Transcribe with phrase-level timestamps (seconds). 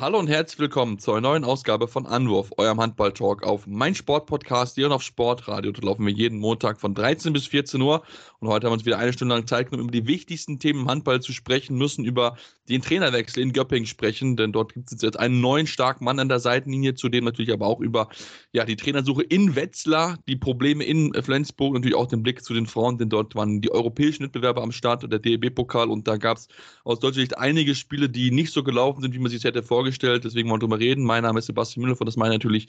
[0.00, 4.76] Hallo und herzlich willkommen zu einer neuen Ausgabe von Anwurf, eurem Handball-Talk auf mein Sportpodcast
[4.76, 5.72] hier und auf Sportradio.
[5.72, 8.04] Da laufen wir jeden Montag von 13 bis 14 Uhr.
[8.38, 10.82] Und heute haben wir uns wieder eine Stunde lang Zeit genommen, über die wichtigsten Themen
[10.82, 12.36] im Handball zu sprechen, müssen über
[12.68, 16.28] den Trainerwechsel in Göppingen sprechen, denn dort gibt es jetzt einen neuen starken Mann an
[16.28, 18.08] der Seitenlinie, zudem natürlich aber auch über
[18.52, 22.66] ja, die Trainersuche in Wetzlar, die Probleme in Flensburg, natürlich auch den Blick zu den
[22.66, 26.46] Frauen, denn dort waren die europäischen Wettbewerbe am Start der DEB-Pokal und da gab es
[26.84, 29.87] aus deutscher Sicht einige Spiele, die nicht so gelaufen sind, wie man sich hätte vorgestellt.
[30.24, 31.04] Deswegen wollen wir darüber reden.
[31.04, 32.68] Mein Name ist Sebastian Müller von das meine natürlich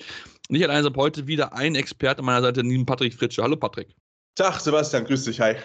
[0.49, 3.43] nicht allein, sondern heute wieder ein Experte an meiner Seite, neben Patrick Fritsche.
[3.43, 3.95] Hallo Patrick.
[4.35, 5.55] Tag, Sebastian, grüß dich, hi.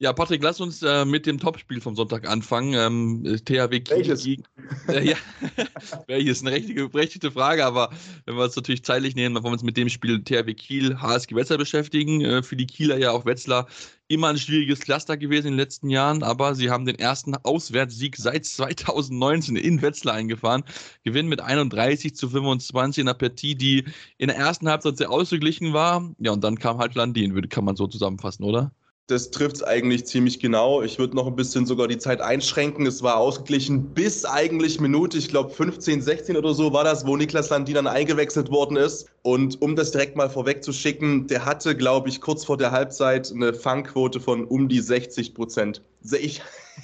[0.00, 2.72] Ja, Patrick, lass uns äh, mit dem Topspiel vom Sonntag anfangen.
[2.74, 4.22] Ähm, THW Kiel Welches?
[4.22, 4.44] gegen.
[4.86, 5.16] Äh, ja,
[6.06, 6.40] welches?
[6.40, 7.90] Eine richtige, berechtigte Frage, aber
[8.24, 11.00] wenn wir es natürlich zeitlich nehmen, dann wollen wir uns mit dem Spiel THW Kiel,
[11.00, 12.20] HSG Wetzlar beschäftigen.
[12.20, 13.66] Äh, für die Kieler ja auch Wetzlar
[14.06, 18.16] immer ein schwieriges Cluster gewesen in den letzten Jahren, aber sie haben den ersten Auswärtssieg
[18.16, 20.62] seit 2019 in Wetzlar eingefahren.
[21.02, 23.84] Gewinnen mit 31 zu 25 in einer Partie, die
[24.16, 26.08] in der ersten Halbzeit sehr ausgeglichen war.
[26.20, 28.70] Ja, und dann kam halt Landin, kann man so zusammenfassen, oder?
[29.08, 30.82] Das trifft es eigentlich ziemlich genau.
[30.82, 32.84] Ich würde noch ein bisschen sogar die Zeit einschränken.
[32.84, 37.16] Es war ausgeglichen bis eigentlich Minute, ich glaube 15, 16 oder so war das, wo
[37.16, 39.08] Niklas Landin dann eingewechselt worden ist.
[39.22, 43.54] Und um das direkt mal vorwegzuschicken, der hatte, glaube ich, kurz vor der Halbzeit eine
[43.54, 45.82] Fangquote von um die 60 Prozent.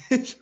[0.09, 0.37] Ich,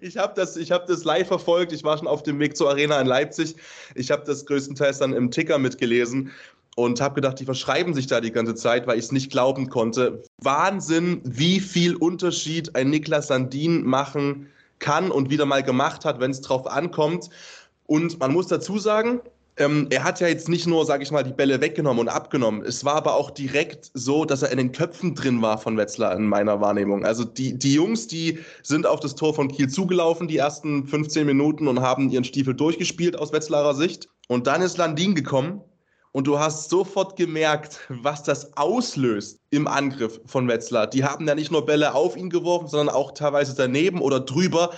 [0.00, 1.72] ich, habe das, ich hab das live verfolgt.
[1.72, 3.56] Ich war schon auf dem Weg zur Arena in Leipzig.
[3.96, 6.30] Ich habe das größtenteils dann im Ticker mitgelesen
[6.76, 9.68] und habe gedacht, die verschreiben sich da die ganze Zeit, weil ich es nicht glauben
[9.68, 10.22] konnte.
[10.42, 14.48] Wahnsinn, wie viel Unterschied ein Niklas Sandin machen
[14.78, 17.30] kann und wieder mal gemacht hat, wenn es drauf ankommt.
[17.86, 19.20] Und man muss dazu sagen,
[19.56, 22.62] ähm, er hat ja jetzt nicht nur, sage ich mal, die Bälle weggenommen und abgenommen.
[22.62, 26.16] Es war aber auch direkt so, dass er in den Köpfen drin war von Wetzlar
[26.16, 27.04] in meiner Wahrnehmung.
[27.04, 31.24] Also die, die Jungs, die sind auf das Tor von Kiel zugelaufen, die ersten 15
[31.24, 34.08] Minuten und haben ihren Stiefel durchgespielt aus Wetzlarer Sicht.
[34.26, 35.60] Und dann ist Landin gekommen
[36.14, 40.86] und du hast sofort gemerkt, was das auslöst im Angriff von Wetzlar.
[40.86, 44.70] Die haben ja nicht nur Bälle auf ihn geworfen, sondern auch teilweise daneben oder drüber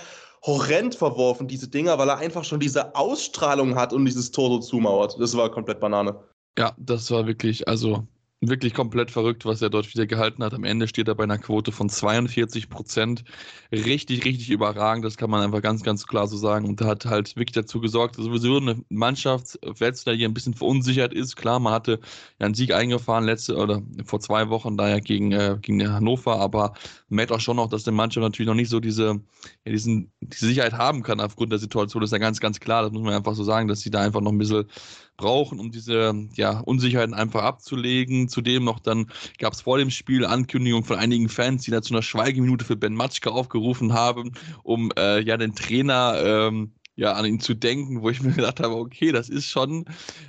[0.43, 4.59] horrend verworfen, diese Dinger, weil er einfach schon diese Ausstrahlung hat und dieses Tor so
[4.59, 5.15] zumauert.
[5.19, 6.19] Das war komplett Banane.
[6.57, 8.07] Ja, das war wirklich, also
[8.39, 10.53] wirklich komplett verrückt, was er dort wieder gehalten hat.
[10.53, 13.23] Am Ende steht er bei einer Quote von 42 Prozent.
[13.71, 15.03] Richtig, richtig überragend.
[15.05, 16.67] Das kann man einfach ganz, ganz klar so sagen.
[16.67, 21.13] Und hat halt wirklich dazu gesorgt, dass sowieso eine Mannschaft, Wetzlar hier ein bisschen verunsichert
[21.13, 21.35] ist.
[21.35, 21.99] Klar, man hatte
[22.39, 26.39] ja einen Sieg eingefahren letzte oder vor zwei Wochen da ja gegen, äh, gegen Hannover,
[26.39, 26.73] aber
[27.09, 29.19] man merkt auch schon noch, dass die Mannschaft natürlich noch nicht so diese,
[29.65, 32.01] ja, diesen, diese Sicherheit haben kann aufgrund der Situation.
[32.01, 32.83] Das ist ja ganz, ganz klar.
[32.83, 34.65] Das muss man einfach so sagen, dass sie da einfach noch ein bisschen
[35.17, 38.29] brauchen, um diese ja, Unsicherheiten einfach abzulegen.
[38.29, 39.07] Zudem noch dann
[39.39, 42.75] gab es vor dem Spiel Ankündigung von einigen Fans, die da zu einer Schweigeminute für
[42.75, 44.33] Ben Matschke aufgerufen haben,
[44.63, 48.59] um äh, ja den Trainer ähm, ja, an ihn zu denken, wo ich mir gedacht
[48.59, 49.85] habe, okay, das ist schon,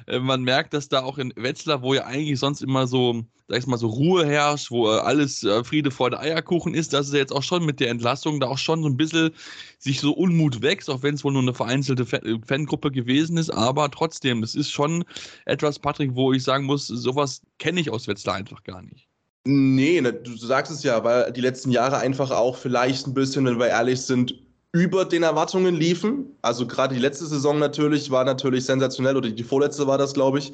[0.06, 3.58] äh, man merkt, dass da auch in Wetzlar, wo ja eigentlich sonst immer so, sag
[3.58, 7.14] ich mal, so Ruhe herrscht, wo äh, alles äh, Friede, Freude, Eierkuchen ist, dass es
[7.14, 9.30] jetzt auch schon mit der Entlassung da auch schon so ein bisschen
[9.78, 13.38] sich so Unmut wächst, auch wenn es wohl nur eine vereinzelte Fan äh, Fangruppe gewesen
[13.38, 15.04] ist, aber trotzdem, es ist schon
[15.46, 19.08] etwas, Patrick, wo ich sagen muss, sowas kenne ich aus Wetzlar einfach gar nicht.
[19.46, 23.46] Nee, ne, du sagst es ja, weil die letzten Jahre einfach auch vielleicht ein bisschen,
[23.46, 24.34] wenn wir ehrlich sind,
[24.72, 26.36] über den Erwartungen liefen.
[26.42, 30.38] Also gerade die letzte Saison natürlich war natürlich sensationell oder die vorletzte war das, glaube
[30.38, 30.52] ich.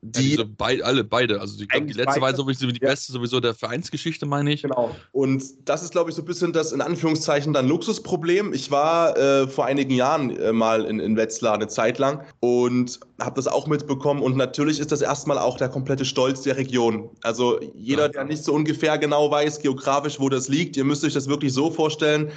[0.00, 1.40] Die, ja, beid, alle, beide.
[1.40, 2.20] Also die, glaub, die letzte beide.
[2.20, 2.90] war sowieso die Ja.
[2.90, 4.62] beste sowieso der Vereinsgeschichte, meine ich.
[4.62, 4.94] Genau.
[5.10, 8.52] Und das ist, glaube ich, so ein bisschen das in Anführungszeichen dann Luxusproblem.
[8.52, 13.00] Ich war äh, vor einigen Jahren äh, mal in, in Wetzlar eine Zeit lang und
[13.20, 14.22] habe das auch mitbekommen.
[14.22, 17.10] Und natürlich ist das erstmal auch der komplette Stolz der Region.
[17.22, 18.08] Also jeder, Ja.
[18.08, 21.52] der nicht so ungefähr genau weiß, geografisch, wo das liegt, ihr müsst euch das wirklich
[21.52, 22.30] so vorstellen.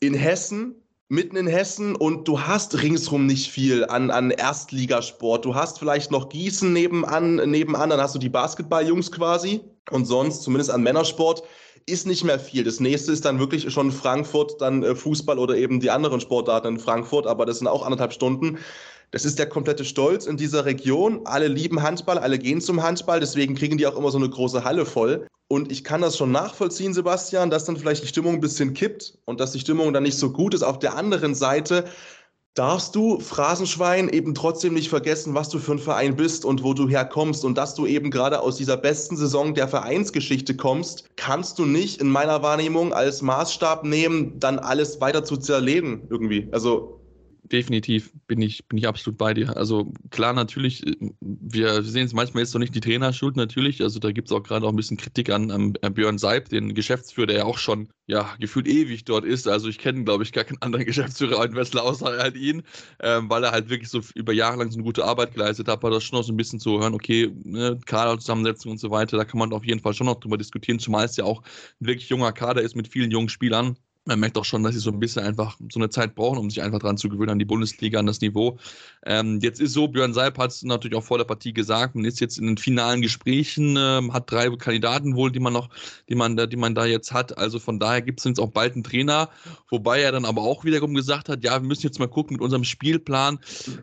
[0.00, 0.74] In Hessen
[1.08, 5.44] mitten in Hessen und du hast ringsrum nicht viel an, an Erstligasport.
[5.44, 9.60] Du hast vielleicht noch Gießen nebenan, nebenan, dann hast du die Basketballjungs quasi
[9.90, 11.42] und sonst, zumindest an Männersport,
[11.86, 12.64] ist nicht mehr viel.
[12.64, 16.74] Das nächste ist dann wirklich schon Frankfurt, dann äh, Fußball oder eben die anderen Sportarten
[16.74, 18.58] in Frankfurt, aber das sind auch anderthalb Stunden.
[19.10, 21.22] Das ist der komplette Stolz in dieser Region.
[21.24, 24.64] Alle lieben Handball, alle gehen zum Handball, deswegen kriegen die auch immer so eine große
[24.64, 25.26] Halle voll.
[25.48, 29.18] Und ich kann das schon nachvollziehen, Sebastian, dass dann vielleicht die Stimmung ein bisschen kippt
[29.24, 30.62] und dass die Stimmung dann nicht so gut ist.
[30.62, 31.84] Auf der anderen Seite,
[32.58, 36.74] darfst du, Phrasenschwein, eben trotzdem nicht vergessen, was du für ein Verein bist und wo
[36.74, 37.44] du herkommst.
[37.44, 42.00] Und dass du eben gerade aus dieser besten Saison der Vereinsgeschichte kommst, kannst du nicht
[42.00, 46.48] in meiner Wahrnehmung als Maßstab nehmen, dann alles weiter zu zerlegen irgendwie.
[46.50, 46.97] Also
[47.48, 49.56] definitiv bin ich, bin ich absolut bei dir.
[49.56, 53.82] Also klar, natürlich, äh, wir sehen es manchmal jetzt noch nicht die Trainerschuld, natürlich.
[53.82, 56.74] Also da gibt es auch gerade auch ein bisschen Kritik an, an, Björn Seib, den
[56.74, 59.46] Geschäftsführer, der ja auch schon ja, gefühlt ewig dort ist.
[59.46, 62.62] Also ich kenne, glaube ich, gar keinen anderen Geschäftsführer in Wessler außer halt ihn,
[63.00, 65.82] ähm, weil er halt wirklich so über Jahre lang so eine gute Arbeit geleistet hat,
[65.82, 69.16] war das schon noch so ein bisschen zu hören, okay, ne, Kaderzusammensetzung und so weiter,
[69.16, 71.42] da kann man auf jeden Fall schon noch drüber diskutieren, zumal es ja auch
[71.80, 73.76] ein wirklich junger Kader ist mit vielen jungen Spielern
[74.08, 76.50] man merkt auch schon, dass sie so ein bisschen einfach so eine Zeit brauchen, um
[76.50, 78.58] sich einfach dran zu gewöhnen an die Bundesliga, an das Niveau.
[79.04, 82.06] Ähm, jetzt ist so, Björn Seib hat es natürlich auch vor der Partie gesagt, man
[82.06, 85.68] ist jetzt in den finalen Gesprächen, ähm, hat drei Kandidaten wohl, die man noch,
[86.08, 87.36] die man da, die man da jetzt hat.
[87.36, 89.28] Also von daher gibt es jetzt auch bald einen Trainer,
[89.70, 92.42] wobei er dann aber auch wiederum gesagt hat, ja, wir müssen jetzt mal gucken mit
[92.42, 93.38] unserem Spielplan,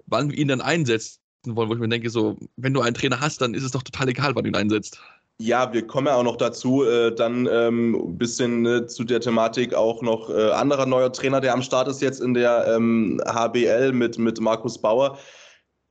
[0.07, 3.19] wann wir ihn dann einsetzen wollen, wo ich mir denke, so, wenn du einen Trainer
[3.19, 4.99] hast, dann ist es doch total egal, wann du ihn einsetzt.
[5.37, 9.19] Ja, wir kommen ja auch noch dazu, äh, dann ähm, ein bisschen äh, zu der
[9.19, 13.21] Thematik auch noch äh, anderer neuer Trainer, der am Start ist jetzt in der ähm,
[13.25, 15.17] HBL mit, mit Markus Bauer.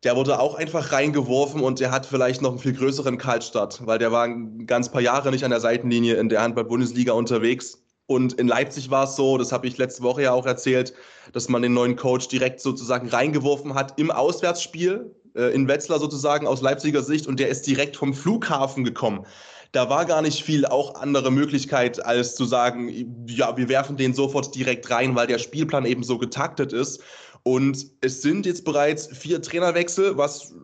[0.03, 3.99] Der wurde auch einfach reingeworfen und der hat vielleicht noch einen viel größeren Kaltstart, weil
[3.99, 7.83] der war ein ganz paar Jahre nicht an der Seitenlinie in der Handball-Bundesliga unterwegs.
[8.07, 10.95] Und in Leipzig war es so, das habe ich letzte Woche ja auch erzählt,
[11.33, 16.61] dass man den neuen Coach direkt sozusagen reingeworfen hat im Auswärtsspiel, in Wetzlar sozusagen aus
[16.63, 19.27] Leipziger Sicht und der ist direkt vom Flughafen gekommen.
[19.73, 24.15] Da war gar nicht viel auch andere Möglichkeit, als zu sagen, ja, wir werfen den
[24.15, 27.03] sofort direkt rein, weil der Spielplan eben so getaktet ist.
[27.43, 30.55] Und es sind jetzt bereits vier Trainerwechsel, was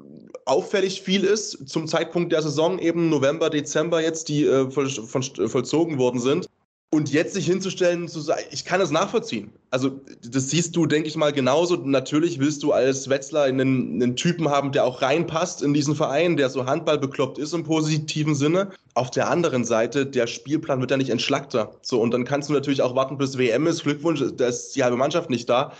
[0.44, 5.22] auffällig viel ist zum Zeitpunkt der Saison, eben November, Dezember jetzt, die äh, voll, von,
[5.22, 6.48] vollzogen worden sind.
[6.92, 9.52] Und jetzt sich hinzustellen, zu sagen, ich kann das nachvollziehen.
[9.70, 11.76] Also, das siehst du, denke ich mal, genauso.
[11.76, 16.36] Natürlich willst du als Wetzler einen, einen, Typen haben, der auch reinpasst in diesen Verein,
[16.36, 18.70] der so Handball bekloppt ist im positiven Sinne.
[18.94, 21.76] Auf der anderen Seite, der Spielplan wird ja nicht entschlackter.
[21.80, 23.84] So, und dann kannst du natürlich auch warten, bis WM ist.
[23.84, 25.72] Glückwunsch, da ist die halbe Mannschaft nicht da.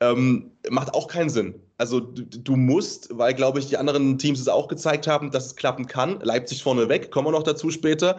[0.00, 1.54] Ähm, macht auch keinen Sinn.
[1.78, 5.46] Also, du, du musst, weil, glaube ich, die anderen Teams es auch gezeigt haben, dass
[5.46, 6.20] es klappen kann.
[6.20, 8.18] Leipzig vorne weg, kommen wir noch dazu später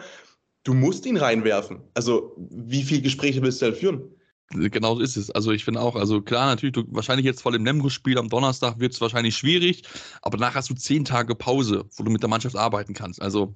[0.70, 1.80] du musst ihn reinwerfen.
[1.94, 4.02] Also, wie viele Gespräche willst du denn führen?
[4.52, 5.30] Genau so ist es.
[5.30, 8.80] Also ich finde auch, also klar, natürlich, du, wahrscheinlich jetzt vor dem Lemgo-Spiel am Donnerstag
[8.80, 9.84] wird es wahrscheinlich schwierig,
[10.22, 13.22] aber danach hast du zehn Tage Pause, wo du mit der Mannschaft arbeiten kannst.
[13.22, 13.54] Also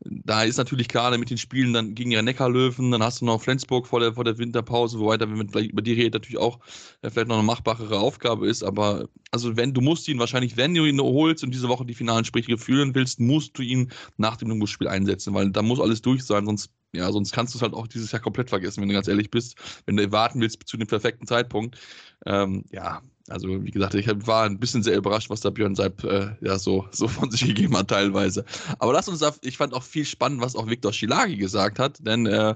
[0.00, 3.40] da ist natürlich klar, mit den Spielen dann gegen ihre Neckarlöwen, dann hast du noch
[3.40, 6.58] Flensburg vor der, vor der Winterpause, wobei da, wenn man über die redet, natürlich auch
[7.02, 8.64] äh, vielleicht noch eine machbarere Aufgabe ist.
[8.64, 11.94] Aber also wenn, du musst ihn wahrscheinlich, wenn du ihn holst und diese Woche die
[11.94, 16.02] finalen Gespräche führen willst, musst du ihn nach dem Lemgo-Spiel einsetzen, weil da muss alles
[16.02, 18.88] durch sein, sonst ja, sonst kannst du es halt auch dieses Jahr komplett vergessen, wenn
[18.88, 19.56] du ganz ehrlich bist,
[19.86, 21.78] wenn du warten willst zu dem perfekten Zeitpunkt.
[22.26, 26.04] Ähm, ja, also wie gesagt, ich war ein bisschen sehr überrascht, was da Björn Seib
[26.04, 28.44] äh, ja so, so von sich gegeben hat teilweise.
[28.78, 32.26] Aber lass uns, ich fand auch viel spannend, was auch Viktor Schilagi gesagt hat, denn
[32.26, 32.54] äh,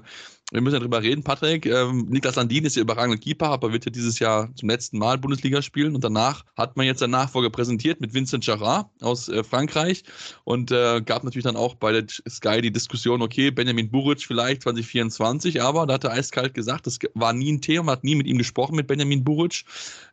[0.51, 1.65] wir müssen ja drüber reden, Patrick.
[1.65, 5.17] Ähm, Niklas Landin ist ja überragender Keeper, aber wird ja dieses Jahr zum letzten Mal
[5.17, 5.93] Bundesliga spielen.
[5.93, 10.05] Und danach hat man jetzt einen Nachfolger präsentiert mit Vincent Jarrat aus äh, Frankreich.
[10.45, 14.63] Und äh, gab natürlich dann auch bei der Sky die Diskussion, okay, Benjamin Buric vielleicht
[14.63, 18.25] 2024, aber da hat er eiskalt gesagt, das war nie ein Thema, hat nie mit
[18.25, 19.65] ihm gesprochen, mit Benjamin Buric.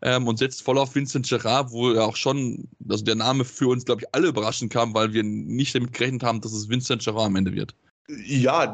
[0.02, 3.68] Ähm, und setzt voll auf Vincent Jarrat, wo er auch schon, also der Name für
[3.68, 7.04] uns, glaube ich, alle überraschend kam, weil wir nicht damit gerechnet haben, dass es Vincent
[7.04, 7.76] Jarrat am Ende wird.
[8.06, 8.66] Ja,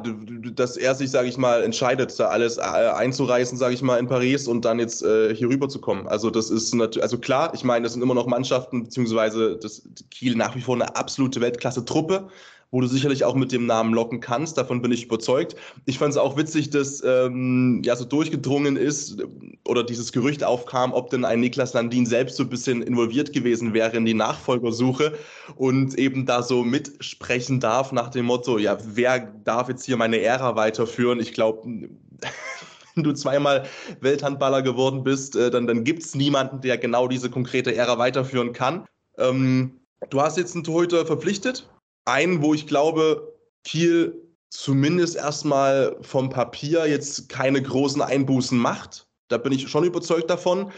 [0.55, 4.09] dass er sich, sage ich mal, entscheidet, da alles äh, einzureißen, sage ich mal, in
[4.09, 6.09] Paris und dann jetzt äh, hier rüber zu kommen.
[6.09, 9.83] Also das ist natürlich, also klar, ich meine, das sind immer noch Mannschaften, beziehungsweise das
[10.11, 12.29] Kiel nach wie vor eine absolute Weltklasse-Truppe
[12.71, 14.57] wo du sicherlich auch mit dem Namen locken kannst.
[14.57, 15.57] Davon bin ich überzeugt.
[15.87, 19.23] Ich fand es auch witzig, dass ähm, ja so durchgedrungen ist
[19.67, 23.75] oder dieses Gerücht aufkam, ob denn ein Niklas Landin selbst so ein bisschen involviert gewesen
[23.75, 25.15] wäre in die Nachfolgersuche
[25.57, 30.21] und eben da so mitsprechen darf nach dem Motto, ja, wer darf jetzt hier meine
[30.21, 31.21] Ära weiterführen?
[31.21, 31.63] Ich glaube,
[32.95, 33.65] wenn du zweimal
[34.01, 38.53] Welthandballer geworden bist, äh, dann, dann gibt es niemanden, der genau diese konkrete Ära weiterführen
[38.53, 38.87] kann.
[39.19, 41.69] Ähm, du hast jetzt einen Torhüter verpflichtet,
[42.05, 49.07] einen, wo ich glaube, Kiel zumindest erstmal vom Papier jetzt keine großen Einbußen macht.
[49.29, 50.73] Da bin ich schon überzeugt davon.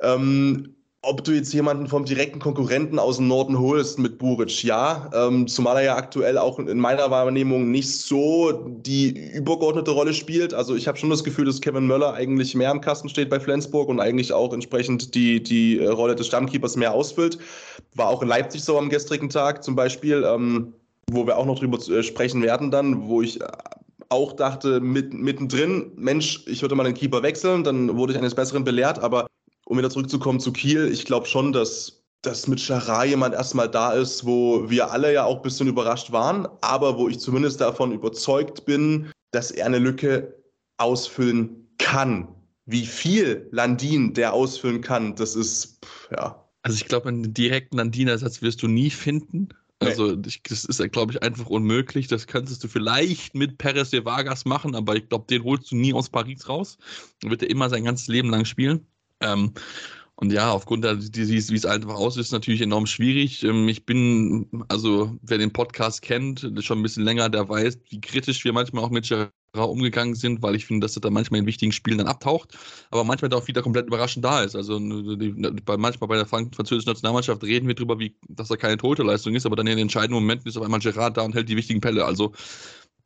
[0.00, 0.75] Ähm,
[1.06, 5.08] ob du jetzt jemanden vom direkten Konkurrenten aus dem Norden holst mit Buric, ja.
[5.14, 10.52] Ähm, zumal er ja aktuell auch in meiner Wahrnehmung nicht so die übergeordnete Rolle spielt.
[10.52, 13.38] Also ich habe schon das Gefühl, dass Kevin Möller eigentlich mehr am Kasten steht bei
[13.38, 17.38] Flensburg und eigentlich auch entsprechend die, die äh, Rolle des Stammkeepers mehr ausfüllt.
[17.94, 20.72] War auch in Leipzig so am gestrigen Tag zum Beispiel, ähm,
[21.08, 23.46] wo wir auch noch drüber äh, sprechen werden dann, wo ich äh,
[24.08, 28.34] auch dachte, mit, mittendrin, Mensch, ich würde mal den Keeper wechseln, dann wurde ich eines
[28.34, 29.26] Besseren belehrt, aber
[29.66, 33.92] um wieder zurückzukommen zu Kiel, ich glaube schon, dass, dass mit Schara jemand erstmal da
[33.92, 37.92] ist, wo wir alle ja auch ein bisschen überrascht waren, aber wo ich zumindest davon
[37.92, 40.34] überzeugt bin, dass er eine Lücke
[40.78, 42.28] ausfüllen kann.
[42.64, 46.42] Wie viel Landin der ausfüllen kann, das ist, pff, ja.
[46.62, 49.50] Also ich glaube, einen direkten Landin-Ersatz wirst du nie finden.
[49.78, 52.08] Also ich, das ist, glaube ich, einfach unmöglich.
[52.08, 55.76] Das könntest du vielleicht mit Perez de Vargas machen, aber ich glaube, den holst du
[55.76, 56.78] nie aus Paris raus.
[57.20, 58.86] Dann wird er immer sein ganzes Leben lang spielen.
[59.20, 59.52] Ähm,
[60.18, 63.42] und ja, aufgrund der, wie es einfach aus ist, natürlich enorm schwierig.
[63.42, 68.00] Ähm, ich bin, also wer den Podcast kennt, schon ein bisschen länger, der weiß, wie
[68.00, 71.40] kritisch wir manchmal auch mit Gerard umgegangen sind, weil ich finde, dass er da manchmal
[71.40, 72.56] in wichtigen Spielen dann abtaucht,
[72.90, 74.56] aber manchmal auch wieder komplett überraschend da ist.
[74.56, 79.02] Also bei, manchmal bei der französischen Nationalmannschaft reden wir darüber, wie, dass er keine tote
[79.02, 81.48] Leistung ist, aber dann in den entscheidenden Momenten ist auf einmal Gerard da und hält
[81.50, 82.06] die wichtigen Pelle.
[82.06, 82.32] Also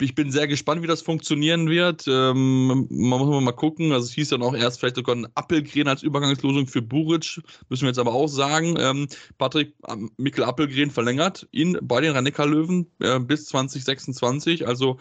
[0.00, 2.04] ich bin sehr gespannt, wie das funktionieren wird.
[2.09, 3.92] Ähm, man muss mal gucken.
[3.92, 7.40] Also es hieß dann auch erst vielleicht sogar ein Appelgren als Übergangslösung für Buric.
[7.69, 8.76] Müssen wir jetzt aber auch sagen.
[8.78, 14.66] Ähm, Patrick ähm, Mikkel Appelgren verlängert ihn bei den rhein löwen äh, bis 2026.
[14.66, 14.99] Also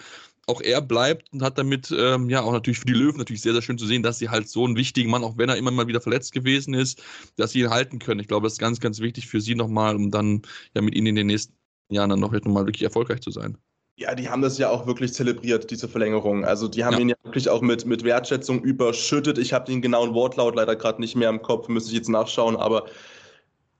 [0.48, 3.53] auch er bleibt und hat damit ähm, ja auch natürlich für die Löwen natürlich sehr,
[3.53, 5.72] sehr schön zu sehen, dass sie halt so einen wichtigen Mann, auch wenn er immer
[5.72, 7.01] mal wieder verletzt gewesen ist,
[7.38, 8.20] dass sie ihn halten können.
[8.20, 10.41] Ich glaube, das ist ganz, ganz wichtig für sie nochmal, um dann
[10.74, 11.53] ja mit ihnen in den nächsten
[11.89, 13.58] Jahren dann noch nochmal wirklich erfolgreich zu sein.
[14.00, 16.46] Ja, die haben das ja auch wirklich zelebriert, diese Verlängerung.
[16.46, 17.00] Also die haben ja.
[17.00, 19.38] ihn ja wirklich auch mit, mit Wertschätzung überschüttet.
[19.38, 22.56] Ich habe den genauen Wortlaut leider gerade nicht mehr im Kopf, müsste ich jetzt nachschauen,
[22.56, 22.86] aber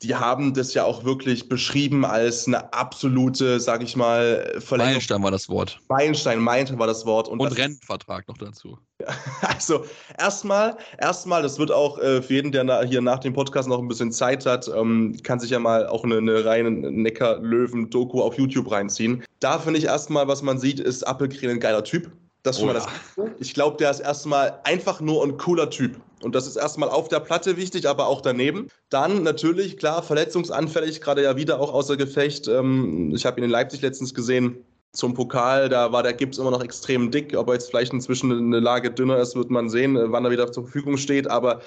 [0.02, 4.78] die haben das ja auch wirklich beschrieben als eine absolute, sag ich mal, Verlängerung.
[4.78, 5.80] Meilenstein war das Wort.
[5.88, 7.30] Meilenstein, Meilenstein war das Wort.
[7.30, 8.78] Und, und Rennvertrag noch dazu.
[9.42, 9.86] Also
[10.18, 13.80] erstmal, erstmal, das wird auch äh, für jeden, der na, hier nach dem Podcast noch
[13.80, 18.38] ein bisschen Zeit hat, ähm, kann sich ja mal auch eine, eine reine Neckar-Löwen-Doku auf
[18.38, 19.24] YouTube reinziehen.
[19.40, 22.12] Da finde ich erstmal, was man sieht, ist Appelgren ein geiler Typ.
[22.44, 23.36] Das ist schon oh, mal das Beste.
[23.40, 26.00] Ich glaube, der ist erstmal einfach nur ein cooler Typ.
[26.22, 28.68] Und das ist erstmal auf der Platte wichtig, aber auch daneben.
[28.90, 32.48] Dann natürlich, klar, verletzungsanfällig, gerade ja wieder auch außer Gefecht.
[32.48, 36.52] Ähm, ich habe ihn in Leipzig letztens gesehen zum Pokal, da war der Gips immer
[36.52, 37.36] noch extrem dick.
[37.38, 40.32] Ob er jetzt vielleicht inzwischen eine Lage dünner ist, wird man sehen, äh, wann er
[40.32, 41.30] wieder zur Verfügung steht.
[41.30, 41.62] Aber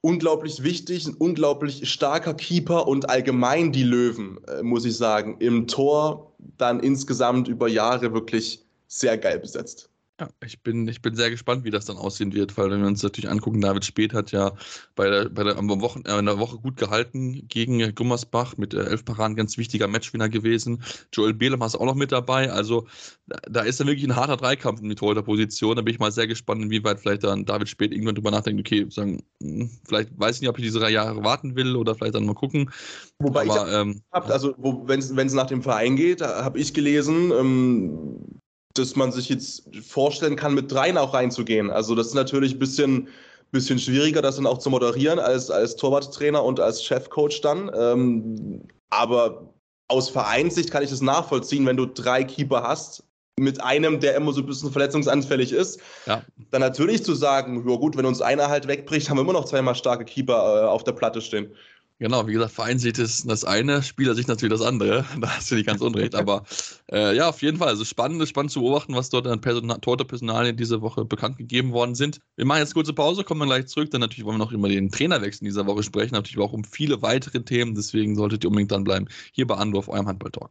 [0.00, 5.66] unglaublich wichtig, ein unglaublich starker Keeper und allgemein die Löwen, äh, muss ich sagen, im
[5.68, 9.91] Tor dann insgesamt über Jahre wirklich sehr geil besetzt.
[10.22, 12.86] Ja, ich bin, ich bin sehr gespannt, wie das dann aussehen wird, weil wenn wir
[12.86, 14.52] uns natürlich angucken, David Speth hat ja
[14.94, 18.72] bei der, bei der, am Wochen, äh, in der Woche gut gehalten gegen Gummersbach mit
[18.72, 20.84] äh, elf Paraden, ganz wichtiger Matchwinner gewesen.
[21.12, 22.86] Joel Behlem ist auch noch mit dabei, also
[23.26, 25.74] da, da ist dann wirklich ein harter Dreikampf in die Torhüter-Position.
[25.74, 28.86] Da bin ich mal sehr gespannt, inwieweit vielleicht dann David Speth irgendwann drüber nachdenkt, okay,
[28.90, 32.14] sagen, hm, vielleicht weiß ich nicht, ob ich diese drei Jahre warten will oder vielleicht
[32.14, 32.70] dann mal gucken.
[33.18, 34.54] Wobei Aber, ich ähm, hab, also
[34.86, 38.41] wenn es nach dem Verein geht, habe ich gelesen, ähm,
[38.74, 41.70] dass man sich jetzt vorstellen kann, mit dreien auch reinzugehen.
[41.70, 43.08] Also das ist natürlich ein bisschen,
[43.50, 47.70] bisschen schwieriger, das dann auch zu moderieren als, als Torwarttrainer und als Chefcoach dann.
[47.74, 49.54] Ähm, aber
[49.88, 53.04] aus Vereinssicht kann ich das nachvollziehen, wenn du drei Keeper hast,
[53.38, 56.22] mit einem, der immer so ein bisschen verletzungsanfällig ist, ja.
[56.50, 59.46] dann natürlich zu sagen, ja gut, wenn uns einer halt wegbricht, haben wir immer noch
[59.46, 61.54] zweimal starke Keeper äh, auf der Platte stehen.
[62.02, 65.04] Genau, wie gesagt, Vereinssicht ist das eine, Spielersicht natürlich das andere.
[65.20, 66.16] Da hast du nicht ganz unrecht.
[66.16, 66.42] Aber
[66.90, 67.68] äh, ja, auf jeden Fall.
[67.68, 71.94] Also spannend, spannend zu beobachten, was dort an Person Torte-Personalien diese Woche bekannt gegeben worden
[71.94, 72.18] sind.
[72.34, 73.92] Wir machen jetzt kurze Pause, kommen dann gleich zurück.
[73.92, 76.14] Dann natürlich wollen wir noch über den Trainerwechsel dieser Woche sprechen.
[76.14, 77.76] Natürlich auch um viele weitere Themen.
[77.76, 79.06] Deswegen solltet ihr unbedingt dann bleiben.
[79.30, 80.50] Hier bei Andorf, eurem Handball-Talk.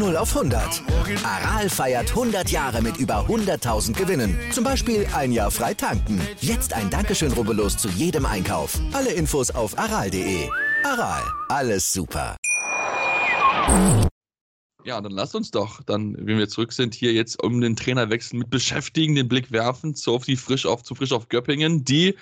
[0.00, 0.82] 0 auf 100.
[1.22, 4.36] Aral feiert 100 Jahre mit über 100.000 Gewinnen.
[4.50, 6.20] Zum Beispiel ein Jahr frei tanken.
[6.40, 8.80] Jetzt ein Dankeschön, rubbellos zu jedem Einkauf.
[8.92, 10.48] Alle Infos auf aral.de.
[10.84, 12.36] Aral, alles super.
[14.84, 18.38] Ja, dann lasst uns doch, dann, wenn wir zurück sind, hier jetzt um den Trainerwechsel
[18.38, 22.16] mit beschäftigen, den Blick werfen zu auf die frisch auf zu frisch auf Göppingen, die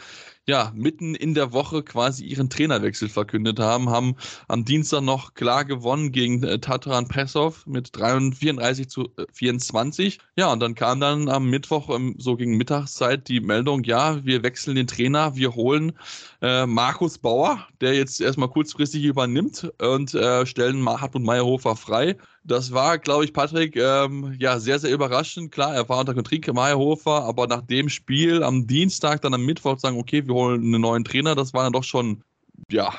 [0.48, 4.16] ja, mitten in der Woche quasi ihren Trainerwechsel verkündet haben, haben
[4.48, 10.16] am Dienstag noch klar gewonnen gegen äh, Tatran Pesov mit 34 zu 24.
[10.16, 14.24] Äh, ja, und dann kam dann am Mittwoch ähm, so gegen Mittagszeit die Meldung, ja,
[14.24, 15.92] wir wechseln den Trainer, wir holen
[16.40, 22.16] äh, Markus Bauer, der jetzt erstmal kurzfristig übernimmt und äh, stellen Hartmut Meyerhofer frei.
[22.48, 25.52] Das war, glaube ich, Patrick, ähm, ja, sehr, sehr überraschend.
[25.52, 29.78] Klar, er war unter Kontrolle, Meyerhofer, aber nach dem Spiel am Dienstag, dann am Mittwoch
[29.78, 32.24] sagen, okay, wir holen einen neuen Trainer, das war dann doch schon,
[32.70, 32.92] ja,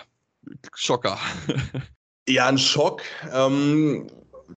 [0.75, 1.17] Schocker.
[2.27, 3.01] Ja, ein Schock.
[3.33, 4.05] Ähm,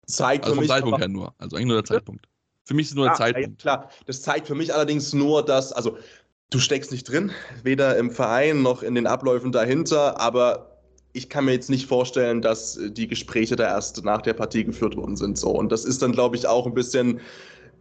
[0.06, 1.34] zeigt also vom Zeitpunkt her nur.
[1.38, 2.28] Also eigentlich nur der Zeitpunkt.
[2.64, 3.62] Für mich ist es nur der Zeitpunkt.
[3.64, 5.96] Ja, klar, das zeigt für mich allerdings nur, dass, also
[6.50, 7.30] du steckst nicht drin,
[7.62, 10.71] weder im Verein noch in den Abläufen dahinter, aber
[11.12, 14.96] ich kann mir jetzt nicht vorstellen, dass die Gespräche da erst nach der Partie geführt
[14.96, 15.38] worden sind.
[15.38, 15.50] So.
[15.50, 17.20] Und das ist dann, glaube ich, auch ein bisschen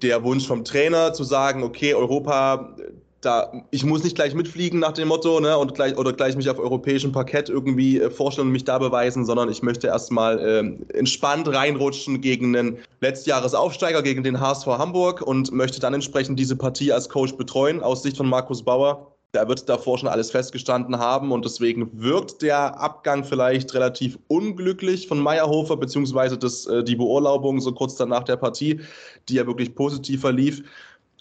[0.02, 2.76] der Wunsch vom Trainer zu sagen, okay, Europa,
[3.22, 6.50] da, ich muss nicht gleich mitfliegen nach dem Motto, ne, und gleich, oder gleich mich
[6.50, 10.98] auf europäischem Parkett irgendwie äh, vorstellen und mich da beweisen, sondern ich möchte erstmal äh,
[10.98, 16.92] entspannt reinrutschen gegen einen Letztjahresaufsteiger, gegen den HSV Hamburg und möchte dann entsprechend diese Partie
[16.92, 19.16] als Coach betreuen, aus Sicht von Markus Bauer.
[19.34, 25.08] Der wird davor schon alles festgestanden haben und deswegen wirkt der Abgang vielleicht relativ unglücklich
[25.08, 28.82] von Meyerhofer, beziehungsweise das, äh, die Beurlaubung so kurz danach der Partie,
[29.30, 30.64] die ja wirklich positiv verlief.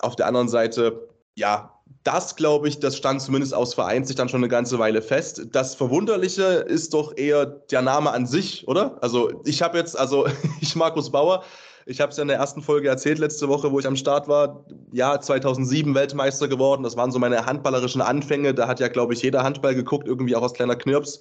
[0.00, 4.40] Auf der anderen Seite, ja, das glaube ich, das stand zumindest aus Vereinssicht dann schon
[4.40, 5.46] eine ganze Weile fest.
[5.52, 8.98] Das Verwunderliche ist doch eher der Name an sich, oder?
[9.02, 10.26] Also ich habe jetzt, also
[10.60, 11.44] ich Markus Bauer,
[11.90, 14.28] ich habe es ja in der ersten Folge erzählt letzte Woche, wo ich am Start
[14.28, 14.64] war.
[14.92, 16.84] Ja, 2007 Weltmeister geworden.
[16.84, 18.54] Das waren so meine handballerischen Anfänge.
[18.54, 21.20] Da hat ja, glaube ich, jeder Handball geguckt, irgendwie auch als kleiner Knirps.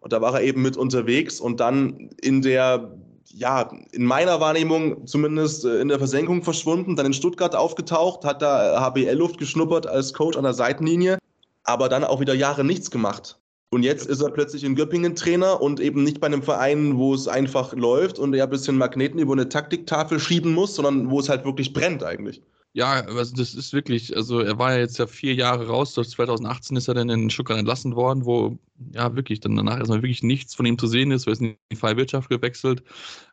[0.00, 2.96] Und da war er eben mit unterwegs und dann in der,
[3.26, 8.40] ja, in meiner Wahrnehmung zumindest äh, in der Versenkung verschwunden, dann in Stuttgart aufgetaucht, hat
[8.40, 11.18] da HBL-Luft geschnuppert als Coach an der Seitenlinie,
[11.64, 13.38] aber dann auch wieder Jahre nichts gemacht.
[13.70, 17.14] Und jetzt ist er plötzlich in Göppingen Trainer und eben nicht bei einem Verein, wo
[17.14, 21.18] es einfach läuft und er ein bisschen Magneten über eine Taktiktafel schieben muss, sondern wo
[21.18, 22.42] es halt wirklich brennt eigentlich.
[22.76, 26.10] Ja, also das ist wirklich, also er war ja jetzt ja vier Jahre raus, durch
[26.10, 28.58] 2018 ist er dann in Stuttgart entlassen worden, wo
[28.92, 31.40] ja wirklich dann danach erstmal wirklich nichts von ihm zu sehen ist, weil er ist
[31.40, 32.82] in die freie Wirtschaft gewechselt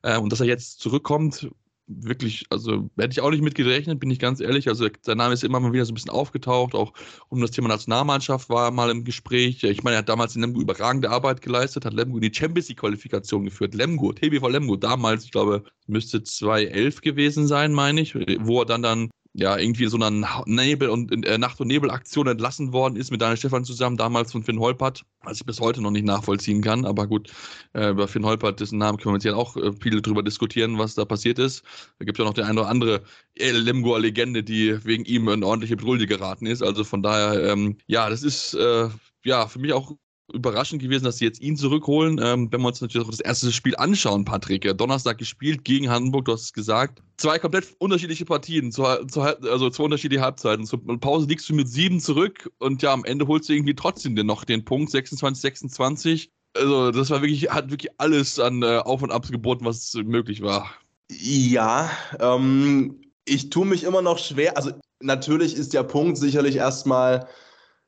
[0.01, 1.49] äh, und dass er jetzt zurückkommt,
[1.87, 4.67] wirklich, also hätte ich auch nicht mit gerechnet, bin ich ganz ehrlich.
[4.67, 6.93] Also sein Name ist immer mal wieder so ein bisschen aufgetaucht, auch
[7.29, 9.63] um das Thema Nationalmannschaft war mal im Gespräch.
[9.63, 12.69] Ich meine, er hat damals in Lemgo überragende Arbeit geleistet, hat Lemgo in die Champions
[12.69, 13.73] League Qualifikation geführt.
[13.73, 18.81] Lemgo, TBV Lemgo, damals, ich glaube, müsste 2011 gewesen sein, meine ich, wo er dann
[18.81, 23.19] dann ja, irgendwie so einer Nebel- und äh, Nacht- und Nebel-Aktion entlassen worden ist mit
[23.19, 26.85] Daniel Stefan zusammen, damals von Finn Holpert, was ich bis heute noch nicht nachvollziehen kann.
[26.85, 27.31] Aber gut,
[27.73, 30.93] äh, über Finn Holpert, dessen Namen können wir jetzt auch äh, viele drüber diskutieren, was
[30.93, 31.63] da passiert ist.
[31.97, 33.03] Da gibt es ja noch die eine oder andere
[33.35, 36.61] El Lemgoer Legende, die wegen ihm in ordentliche Bredouille geraten ist.
[36.61, 38.89] Also von daher, ähm, ja, das ist äh,
[39.25, 39.93] ja für mich auch
[40.33, 42.19] überraschend gewesen, dass sie jetzt ihn zurückholen.
[42.21, 44.65] Ähm, wenn wir uns natürlich auch das erste Spiel anschauen, Patrick.
[44.65, 47.01] Ja, Donnerstag gespielt gegen Hamburg, du hast es gesagt.
[47.17, 50.65] Zwei komplett unterschiedliche Partien, zu, zu, also zwei unterschiedliche Halbzeiten.
[50.65, 54.13] Zur Pause liegst du mit sieben zurück und ja, am Ende holst du irgendwie trotzdem
[54.13, 56.31] noch den Punkt 26, 26.
[56.55, 60.41] Also, das war wirklich, hat wirklich alles an äh, Auf und Abs geboten, was möglich
[60.41, 60.69] war.
[61.11, 64.57] Ja, ähm, ich tue mich immer noch schwer.
[64.57, 67.27] Also, natürlich ist der Punkt sicherlich erstmal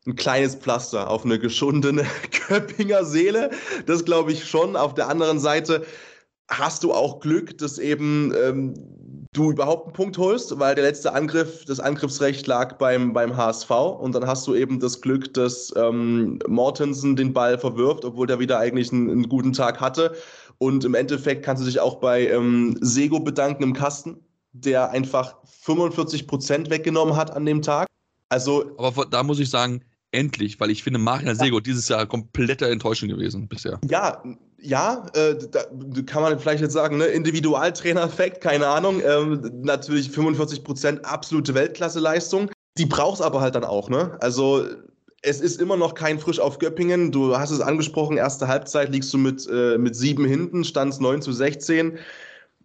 [0.05, 2.05] ein kleines Pflaster auf eine geschundene
[2.47, 3.51] Köppinger Seele.
[3.85, 4.75] Das glaube ich schon.
[4.75, 5.85] Auf der anderen Seite
[6.47, 8.73] hast du auch Glück, dass eben ähm,
[9.33, 13.69] du überhaupt einen Punkt holst, weil der letzte Angriff, das Angriffsrecht lag beim, beim HSV
[13.71, 18.39] und dann hast du eben das Glück, dass ähm, Mortensen den Ball verwirft, obwohl der
[18.39, 20.15] wieder eigentlich einen, einen, guten Tag hatte.
[20.57, 25.35] Und im Endeffekt kannst du dich auch bei ähm, Sego bedanken im Kasten, der einfach
[25.61, 27.87] 45 Prozent weggenommen hat an dem Tag.
[28.29, 29.83] Also, aber da muss ich sagen,
[30.15, 33.79] endlich, weil ich finde, Marian Sego dieses Jahr kompletter Enttäuschung gewesen bisher.
[33.89, 34.23] Ja,
[34.61, 35.63] ja, äh, da
[36.05, 39.01] kann man vielleicht jetzt sagen, ne, Individualtrainer-Effekt, keine Ahnung.
[39.05, 42.49] Ähm, natürlich 45 Prozent absolute Weltklasse-Leistung.
[42.77, 44.17] Die brauchst aber halt dann auch, ne?
[44.21, 44.65] Also
[45.21, 47.11] es ist immer noch kein Frisch auf Göppingen.
[47.11, 51.21] Du hast es angesprochen, erste Halbzeit liegst du mit, äh, mit sieben hinten, stand 9
[51.21, 51.97] zu 16.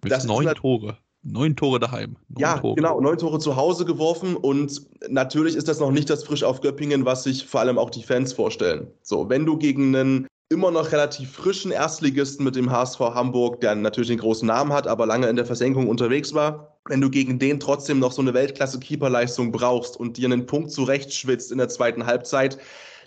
[0.03, 0.99] Mit das neun halt, Tore.
[1.22, 2.16] Neun Tore daheim.
[2.28, 2.74] Neun ja, Tore.
[2.76, 6.61] genau, neun Tore zu Hause geworfen und natürlich ist das noch nicht das Frisch auf
[6.61, 8.88] Göppingen, was sich vor allem auch die Fans vorstellen.
[9.02, 13.76] So, wenn du gegen einen immer noch relativ frischen Erstligisten mit dem HSV Hamburg, der
[13.76, 17.38] natürlich einen großen Namen hat, aber lange in der Versenkung unterwegs war, wenn du gegen
[17.38, 22.06] den trotzdem noch so eine Weltklasse-Keeperleistung brauchst und dir einen Punkt zurechtschwitzt in der zweiten
[22.06, 22.59] Halbzeit,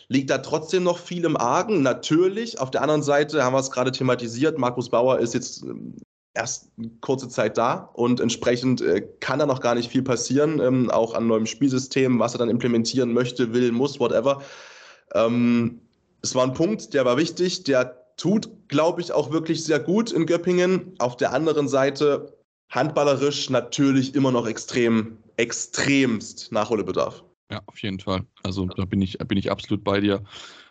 [0.07, 1.81] liegt da trotzdem noch viel im Argen.
[1.81, 5.65] Natürlich, auf der anderen Seite haben wir es gerade thematisiert, Markus Bauer ist jetzt
[6.33, 10.59] erst eine kurze Zeit da und entsprechend äh, kann da noch gar nicht viel passieren,
[10.59, 14.41] ähm, auch an neuem Spielsystem, was er dann implementieren möchte, will, muss, whatever.
[15.13, 15.79] Ähm,
[16.21, 20.11] es war ein Punkt, der war wichtig, der tut, glaube ich, auch wirklich sehr gut
[20.11, 20.93] in Göppingen.
[20.99, 22.37] Auf der anderen Seite
[22.69, 27.23] handballerisch natürlich immer noch extrem, extremst Nachholbedarf.
[27.51, 28.25] Ja, auf jeden Fall.
[28.43, 30.23] Also da bin ich, bin ich absolut bei dir.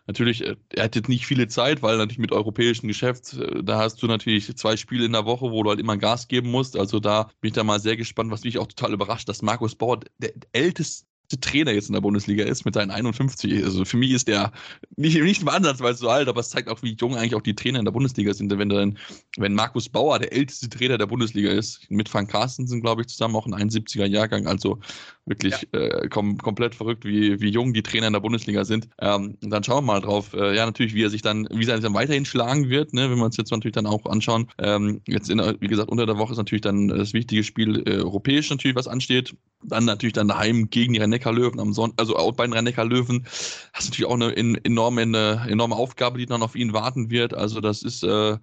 [0.06, 3.78] Natürlich, äh, er hat jetzt nicht viele Zeit, weil natürlich mit europäischem Geschäft, äh, da
[3.78, 6.76] hast du natürlich zwei Spiele in der Woche, wo du halt immer Gas geben musst.
[6.76, 9.74] Also da bin ich da mal sehr gespannt, was mich auch total überrascht, dass Markus
[9.74, 11.06] Bauer der älteste
[11.40, 13.64] Trainer jetzt in der Bundesliga ist mit seinen 51.
[13.64, 14.52] Also für mich ist der
[14.96, 17.34] nicht, nicht im Ansatz, weil es so alt, aber es zeigt auch, wie jung eigentlich
[17.34, 18.56] auch die Trainer in der Bundesliga sind.
[18.56, 18.98] Wenn dann,
[19.36, 23.36] wenn Markus Bauer der älteste Trainer der Bundesliga ist, mit Frank Carstensen, glaube ich, zusammen
[23.36, 24.78] auch ein 71er Jahrgang, also
[25.26, 25.80] wirklich ja.
[25.80, 28.88] äh, kom komplett verrückt, wie, wie jung die Trainer in der Bundesliga sind.
[29.00, 31.66] Ähm, und dann schauen wir mal drauf, äh, ja, natürlich, wie er sich dann, wie
[31.66, 34.48] er sich dann weiterhin schlagen wird, ne, wenn wir uns jetzt natürlich dann auch anschauen.
[34.58, 37.98] Ähm, jetzt in, wie gesagt, unter der Woche ist natürlich dann das wichtige Spiel äh,
[37.98, 39.34] europäisch natürlich, was ansteht.
[39.64, 43.22] Dann natürlich dann daheim gegen die Rhein-Neckar-Löwen am Sonntag, also auch bei den Rhein-Neckar-Löwen.
[43.22, 47.32] Das ist natürlich auch eine enorme, eine enorme Aufgabe, die dann auf ihn warten wird.
[47.32, 48.38] Also das ist äh,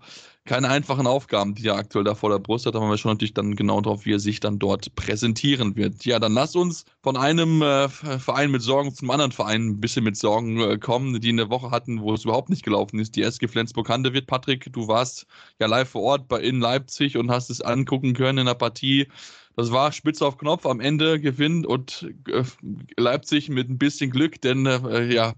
[0.49, 2.73] keine einfachen Aufgaben, die er aktuell da vor der Brust hat.
[2.73, 6.05] Haben wir schon natürlich dann genau drauf, wie er sich dann dort präsentieren wird.
[6.05, 10.03] Ja, dann lass uns von einem äh, Verein mit Sorgen zum anderen Verein ein bisschen
[10.03, 13.15] mit Sorgen äh, kommen, die in der Woche hatten, wo es überhaupt nicht gelaufen ist.
[13.15, 14.25] Die SG Flensburg-Handewitt.
[14.25, 15.27] Patrick, du warst
[15.59, 19.07] ja live vor Ort bei in Leipzig und hast es angucken können in der Partie.
[19.59, 22.43] Das war spitz auf Knopf, am Ende gewinnt und äh,
[22.95, 25.33] Leipzig mit ein bisschen Glück, denn äh, ja,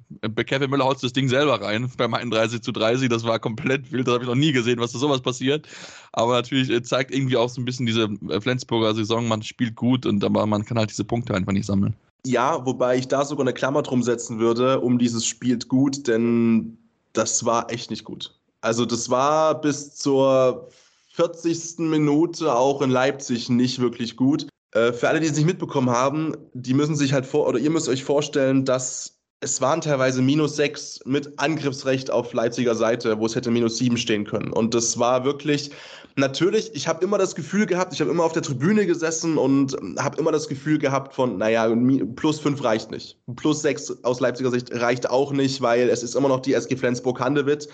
[0.46, 3.10] Kevin Müller haut das Ding selber rein beim 31 zu 30.
[3.10, 5.68] Das war komplett wild, das habe ich noch nie gesehen, was da sowas passiert.
[6.12, 9.76] Aber natürlich äh, zeigt irgendwie auch so ein bisschen diese äh, Flensburger Saison, man spielt
[9.76, 11.96] gut und aber man kann halt diese Punkte einfach nicht sammeln.
[12.24, 16.78] Ja, wobei ich da sogar eine Klammer drum setzen würde, um dieses spielt gut, denn
[17.14, 18.36] das war echt nicht gut.
[18.62, 20.70] Also das war bis zur
[21.14, 21.80] 40.
[21.80, 24.48] Minute auch in Leipzig nicht wirklich gut.
[24.74, 27.70] Äh, für alle, die es nicht mitbekommen haben, die müssen sich halt vor, oder ihr
[27.70, 33.26] müsst euch vorstellen, dass es waren teilweise minus sechs mit Angriffsrecht auf Leipziger Seite, wo
[33.26, 34.54] es hätte minus sieben stehen können.
[34.54, 35.72] Und das war wirklich,
[36.16, 39.76] natürlich, ich habe immer das Gefühl gehabt, ich habe immer auf der Tribüne gesessen und
[39.98, 41.76] habe immer das Gefühl gehabt von, naja,
[42.16, 43.18] plus fünf reicht nicht.
[43.36, 46.78] Plus sechs aus Leipziger Sicht reicht auch nicht, weil es ist immer noch die SG
[46.78, 47.68] Flensburg-Handewitt.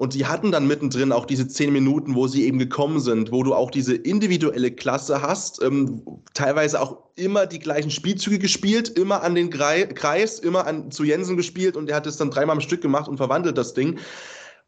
[0.00, 3.42] Und die hatten dann mittendrin auch diese zehn Minuten, wo sie eben gekommen sind, wo
[3.42, 6.00] du auch diese individuelle Klasse hast, ähm,
[6.32, 11.36] teilweise auch immer die gleichen Spielzüge gespielt, immer an den Kreis, immer an, zu Jensen
[11.36, 13.98] gespielt und der hat es dann dreimal am Stück gemacht und verwandelt das Ding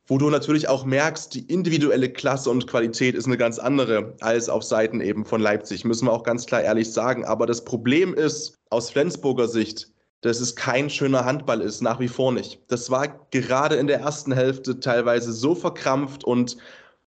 [0.08, 4.48] wo du natürlich auch merkst, die individuelle Klasse und Qualität ist eine ganz andere als
[4.48, 7.24] auf Seiten eben von Leipzig, müssen wir auch ganz klar ehrlich sagen.
[7.24, 9.91] Aber das Problem ist, aus Flensburger Sicht,
[10.22, 12.60] dass es kein schöner Handball ist, nach wie vor nicht.
[12.68, 16.56] Das war gerade in der ersten Hälfte teilweise so verkrampft und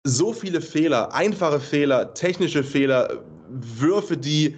[0.03, 4.57] so viele Fehler, einfache Fehler, technische Fehler, Würfe, die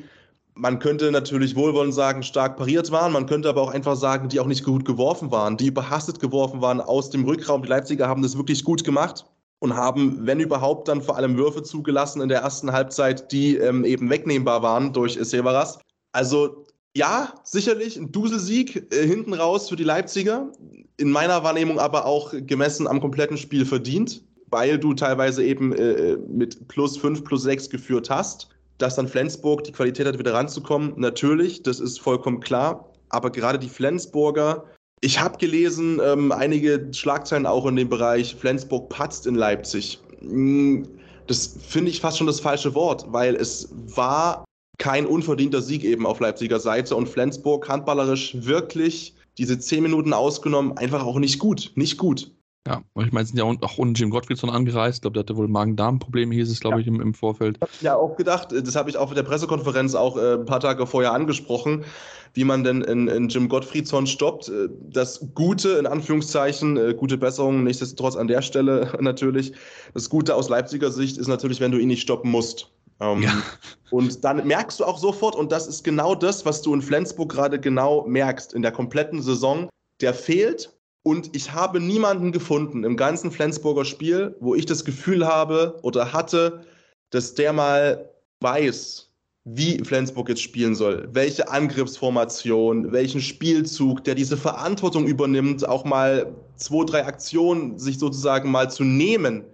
[0.57, 3.11] man könnte natürlich wohlwollend sagen, stark pariert waren.
[3.11, 6.61] Man könnte aber auch einfach sagen, die auch nicht gut geworfen waren, die überhastet geworfen
[6.61, 7.61] waren aus dem Rückraum.
[7.61, 9.25] Die Leipziger haben das wirklich gut gemacht
[9.59, 13.83] und haben, wenn überhaupt, dann vor allem Würfe zugelassen in der ersten Halbzeit, die ähm,
[13.83, 15.79] eben wegnehmbar waren durch Severas.
[16.13, 20.51] Also ja, sicherlich ein Duselsieg äh, hinten raus für die Leipziger.
[20.97, 26.17] In meiner Wahrnehmung aber auch gemessen am kompletten Spiel verdient, weil du teilweise eben äh,
[26.29, 28.49] mit plus 5, plus 6 geführt hast.
[28.77, 32.89] Dass dann Flensburg die Qualität hat, wieder ranzukommen, natürlich, das ist vollkommen klar.
[33.09, 34.65] Aber gerade die Flensburger,
[35.01, 39.99] ich habe gelesen, ähm, einige Schlagzeilen auch in dem Bereich, Flensburg patzt in Leipzig.
[40.21, 40.87] Hm,
[41.27, 44.44] das finde ich fast schon das falsche Wort, weil es war
[44.77, 50.77] kein unverdienter Sieg eben auf Leipziger Seite und Flensburg handballerisch wirklich diese zehn Minuten ausgenommen,
[50.77, 51.71] einfach auch nicht gut.
[51.75, 52.31] Nicht gut.
[52.67, 54.97] Ja, und ich meine, sind ja auch ohne Jim Gottfriedson angereist.
[54.97, 56.81] Ich glaube, der hatte wohl Magen-Darm-Probleme, hieß es, glaube ja.
[56.81, 57.59] ich, im, im Vorfeld.
[57.81, 61.13] Ja, auch gedacht, das habe ich auf der Pressekonferenz auch äh, ein paar Tage vorher
[61.13, 61.85] angesprochen,
[62.33, 64.49] wie man denn in, in Jim Gottfriedson stoppt.
[64.49, 69.53] Äh, das Gute, in Anführungszeichen, äh, gute Besserung, nichtsdestotrotz an der Stelle natürlich.
[69.93, 72.71] Das Gute aus Leipziger Sicht ist natürlich, wenn du ihn nicht stoppen musst.
[72.99, 73.43] Ähm, ja.
[73.91, 77.31] Und dann merkst du auch sofort, und das ist genau das, was du in Flensburg
[77.31, 79.69] gerade genau merkst, in der kompletten Saison,
[80.01, 80.71] der fehlt.
[81.03, 86.13] Und ich habe niemanden gefunden im ganzen Flensburger Spiel, wo ich das Gefühl habe oder
[86.13, 86.65] hatte,
[87.11, 88.09] dass der mal
[88.41, 89.11] weiß,
[89.45, 96.35] wie Flensburg jetzt spielen soll, welche Angriffsformation, welchen Spielzug, der diese Verantwortung übernimmt, auch mal
[96.55, 99.45] zwei, drei Aktionen sich sozusagen mal zu nehmen,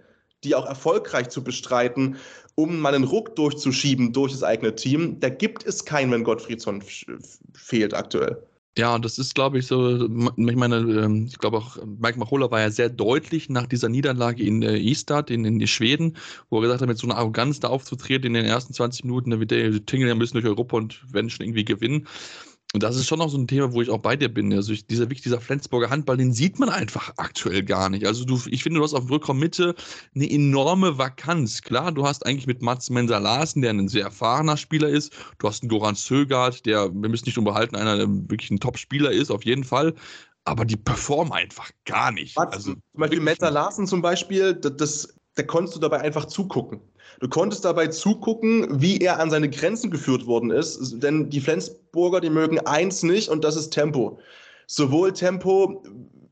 [0.44, 2.16] die auch erfolgreich zu bestreiten
[2.54, 5.18] um mal einen Ruck durchzuschieben durch das eigene Team.
[5.20, 6.82] Da gibt es keinen, wenn Gottfriedsson
[7.54, 8.42] fehlt aktuell.
[8.78, 12.60] Ja, das ist, glaube ich, so, ich meine, ähm, ich glaube auch, Mike Machola war
[12.60, 16.16] ja sehr deutlich nach dieser Niederlage in äh, Istad, in, in Schweden,
[16.48, 19.30] wo er gesagt hat, mit so einer Arroganz da aufzutreten in den ersten 20 Minuten,
[19.30, 22.08] da wird der tingeln ja bisschen durch Europa und werden schon irgendwie gewinnen.
[22.74, 24.50] Und das ist schon noch so ein Thema, wo ich auch bei dir bin.
[24.54, 28.06] Also ich, dieser dieser Flensburger Handball, den sieht man einfach aktuell gar nicht.
[28.06, 29.74] Also du, ich finde, du hast auf dem Rückraum Mitte
[30.14, 31.60] eine enorme Vakanz.
[31.60, 35.12] Klar, du hast eigentlich mit Mats Menser Larsen, der ein sehr erfahrener Spieler ist.
[35.38, 39.12] Du hast einen Goran Sögard, der, wir müssen nicht unterhalten, einer, der wirklich ein Top-Spieler
[39.12, 39.94] ist, auf jeden Fall.
[40.44, 42.36] Aber die performen einfach gar nicht.
[42.36, 46.80] Mats, also, zum Beispiel Menser Larsen zum Beispiel, das, da konntest du dabei einfach zugucken.
[47.20, 52.20] Du konntest dabei zugucken, wie er an seine Grenzen geführt worden ist, denn die Flensburger,
[52.20, 54.18] die mögen eins nicht und das ist Tempo.
[54.66, 55.82] Sowohl Tempo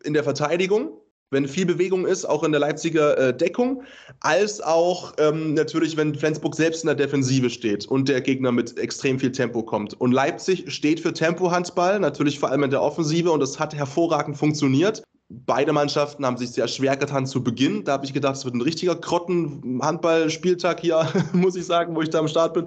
[0.04, 0.92] in der Verteidigung,
[1.30, 3.82] wenn viel Bewegung ist, auch in der Leipziger äh, Deckung,
[4.20, 8.76] als auch ähm, natürlich, wenn Flensburg selbst in der Defensive steht und der Gegner mit
[8.78, 9.94] extrem viel Tempo kommt.
[10.00, 14.36] Und Leipzig steht für Tempo-Handball, natürlich vor allem in der Offensive und das hat hervorragend
[14.36, 15.02] funktioniert.
[15.32, 17.84] Beide Mannschaften haben sich sehr schwer getan zu Beginn.
[17.84, 22.10] Da habe ich gedacht, es wird ein richtiger Krotten-Handball-Spieltag hier, muss ich sagen, wo ich
[22.10, 22.66] da am Start bin.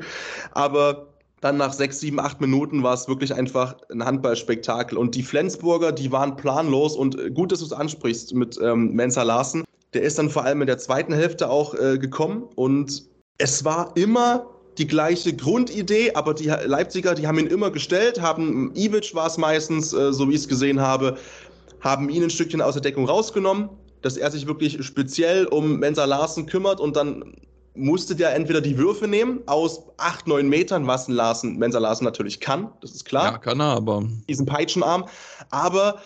[0.53, 1.07] Aber
[1.41, 4.97] dann nach sechs, sieben, acht Minuten war es wirklich einfach ein Handballspektakel.
[4.97, 9.23] Und die Flensburger, die waren planlos und gut, dass du es ansprichst mit ähm, Mensa
[9.23, 9.65] Larsen.
[9.93, 13.03] Der ist dann vor allem in der zweiten Hälfte auch äh, gekommen und
[13.39, 14.45] es war immer
[14.77, 19.37] die gleiche Grundidee, aber die Leipziger, die haben ihn immer gestellt, haben Ivic war es
[19.37, 21.17] meistens, äh, so wie ich es gesehen habe,
[21.83, 23.69] haben ihn ein Stückchen aus der Deckung rausgenommen,
[24.01, 27.35] dass er sich wirklich speziell um Mensa Larsen kümmert und dann
[27.75, 32.05] musste der entweder die Würfe nehmen aus 8, 9 Metern, was ein Larsen, Mensa Larsen
[32.05, 33.33] natürlich kann, das ist klar.
[33.33, 34.03] Ja, kann er, aber.
[34.29, 35.05] Diesen Peitschenarm.
[35.49, 35.99] Aber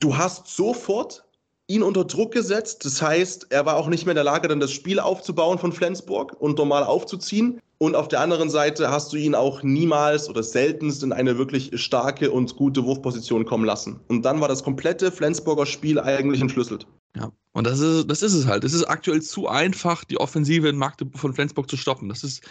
[0.00, 1.24] du hast sofort
[1.66, 2.84] ihn unter Druck gesetzt.
[2.84, 5.72] Das heißt, er war auch nicht mehr in der Lage, dann das Spiel aufzubauen von
[5.72, 7.60] Flensburg und normal aufzuziehen.
[7.82, 11.72] Und auf der anderen Seite hast du ihn auch niemals oder seltenst in eine wirklich
[11.82, 13.98] starke und gute Wurfposition kommen lassen.
[14.06, 16.86] Und dann war das komplette Flensburger Spiel eigentlich entschlüsselt.
[17.16, 18.64] Ja, und das ist, das ist es halt.
[18.64, 22.08] Es ist aktuell zu einfach, die Offensive in Magdeburg von Flensburg zu stoppen.
[22.08, 22.42] Das ist,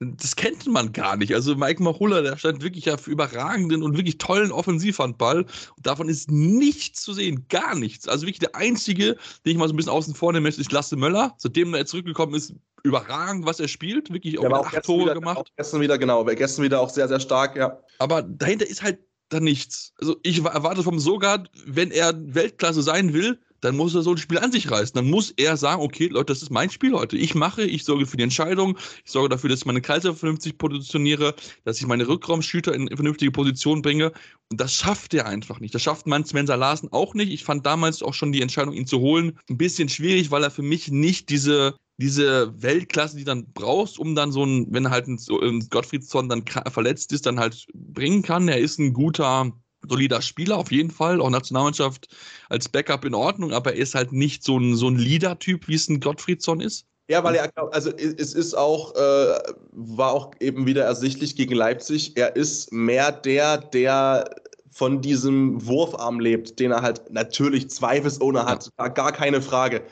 [0.00, 1.34] das kennt man gar nicht.
[1.34, 5.46] Also Mike Machulla, der stand wirklich auf überragenden und wirklich tollen Offensivhandball.
[5.76, 8.06] Und davon ist nichts zu sehen, gar nichts.
[8.08, 10.96] Also wirklich der einzige, den ich mal so ein bisschen außen vor nehme, ist Lasse
[10.96, 11.34] Möller.
[11.38, 14.12] Seitdem er zurückgekommen ist, überragend, was er spielt.
[14.12, 15.38] Wirklich auch, auch acht Tore wieder, gemacht.
[15.38, 16.24] Auch gestern wieder, genau.
[16.26, 17.78] Gestern wieder auch sehr, sehr stark, ja.
[17.98, 18.98] Aber dahinter ist halt
[19.30, 19.94] da nichts.
[19.98, 24.18] Also ich erwarte vom Sogard, wenn er Weltklasse sein will, dann muss er so ein
[24.18, 24.94] Spiel an sich reißen.
[24.94, 27.16] Dann muss er sagen, okay, Leute, das ist mein Spiel heute.
[27.16, 30.58] Ich mache, ich sorge für die Entscheidung, ich sorge dafür, dass ich meine Kaiser vernünftig
[30.58, 34.12] positioniere, dass ich meine Rückraumschüter in vernünftige Position bringe.
[34.50, 35.74] Und das schafft er einfach nicht.
[35.74, 37.32] Das schafft man Spencer Larsen auch nicht.
[37.32, 40.50] Ich fand damals auch schon die Entscheidung, ihn zu holen, ein bisschen schwierig, weil er
[40.50, 45.06] für mich nicht diese diese Weltklasse, die dann brauchst, um dann so ein, wenn halt
[45.06, 48.48] ein, so ein Gottfriedson dann verletzt ist, dann halt bringen kann.
[48.48, 49.52] Er ist ein guter
[49.88, 52.08] solider Spieler auf jeden Fall, auch Nationalmannschaft
[52.48, 55.74] als Backup in Ordnung, aber er ist halt nicht so ein, so ein Leader-Typ, wie
[55.74, 56.86] es ein Gottfriedson ist.
[57.08, 59.34] Ja, weil er, also es ist auch, äh,
[59.72, 64.24] war auch eben wieder ersichtlich gegen Leipzig, er ist mehr der, der
[64.70, 68.88] von diesem Wurfarm lebt, den er halt natürlich zweifelsohne hat, ja.
[68.88, 69.82] gar keine Frage.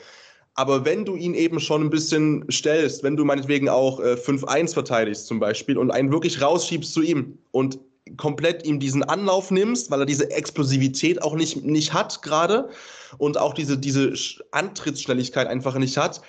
[0.55, 4.73] Aber wenn du ihn eben schon ein bisschen stellst, wenn du meinetwegen auch äh, 5-1
[4.73, 7.79] verteidigst zum Beispiel und einen wirklich rausschiebst zu ihm und
[8.17, 12.69] komplett ihm diesen Anlauf nimmst, weil er diese Explosivität auch nicht, nicht hat gerade
[13.17, 14.13] und auch diese, diese
[14.51, 16.21] Antrittsschnelligkeit einfach nicht hat.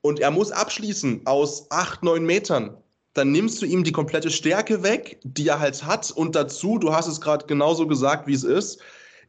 [0.00, 2.76] Und er muss abschließen aus acht, neun Metern.
[3.14, 6.10] Dann nimmst du ihm die komplette Stärke weg, die er halt hat.
[6.10, 8.80] Und dazu, du hast es gerade genauso gesagt, wie es ist,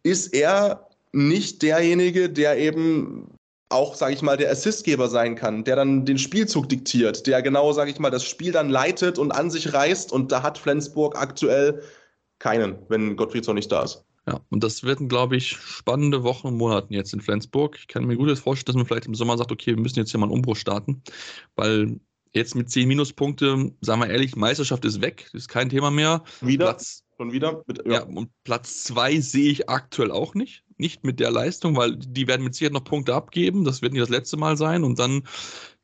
[0.03, 3.31] ist er nicht derjenige, der eben
[3.69, 7.71] auch, sage ich mal, der Assistgeber sein kann, der dann den Spielzug diktiert, der genau,
[7.71, 10.11] sage ich mal, das Spiel dann leitet und an sich reißt.
[10.11, 11.81] Und da hat Flensburg aktuell
[12.39, 14.03] keinen, wenn Gottfriedson nicht da ist.
[14.27, 17.77] Ja, und das werden, glaube ich, spannende Wochen und Monaten jetzt in Flensburg.
[17.79, 20.11] Ich kann mir gut vorstellen, dass man vielleicht im Sommer sagt, okay, wir müssen jetzt
[20.11, 21.01] hier mal einen Umbruch starten,
[21.55, 21.99] weil
[22.31, 26.23] jetzt mit 10 Minuspunkte, sagen wir ehrlich, Meisterschaft ist weg, ist kein Thema mehr.
[26.41, 26.65] Wieder?
[26.65, 27.63] Platz, Schon wieder?
[27.67, 27.93] Mit, ja.
[27.93, 30.63] ja, und Platz 2 sehe ich aktuell auch nicht.
[30.77, 33.65] Nicht mit der Leistung, weil die werden mit Sicherheit noch Punkte abgeben.
[33.65, 34.85] Das wird nicht das letzte Mal sein.
[34.85, 35.23] Und dann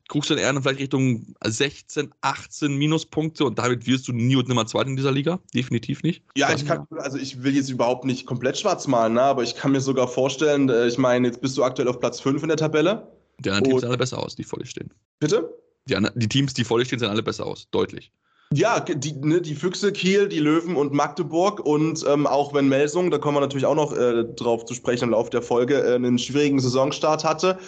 [0.08, 4.48] guckst du dann eher vielleicht Richtung 16, 18 Minuspunkte und damit wirst du nie und
[4.48, 5.40] nimmer Zweiter in dieser Liga.
[5.54, 6.22] Definitiv nicht.
[6.36, 9.22] Ja, ich kann, also ich will jetzt überhaupt nicht komplett schwarz malen, ne?
[9.22, 12.20] aber ich kann mir sogar vorstellen, äh, ich meine, jetzt bist du aktuell auf Platz
[12.20, 13.08] 5 in der Tabelle.
[13.40, 14.90] Die anderen Teams sehen alle besser aus, die vor dir stehen.
[15.18, 15.50] Bitte?
[15.88, 18.12] Die, die Teams, die vor dir stehen, sehen alle besser aus, deutlich.
[18.52, 23.10] Ja, die, ne, die Füchse, Kiel, die Löwen und Magdeburg und ähm, auch wenn Melsung,
[23.10, 25.96] da kommen wir natürlich auch noch äh, drauf zu sprechen im Laufe der Folge, äh,
[25.96, 27.58] einen schwierigen Saisonstart hatte,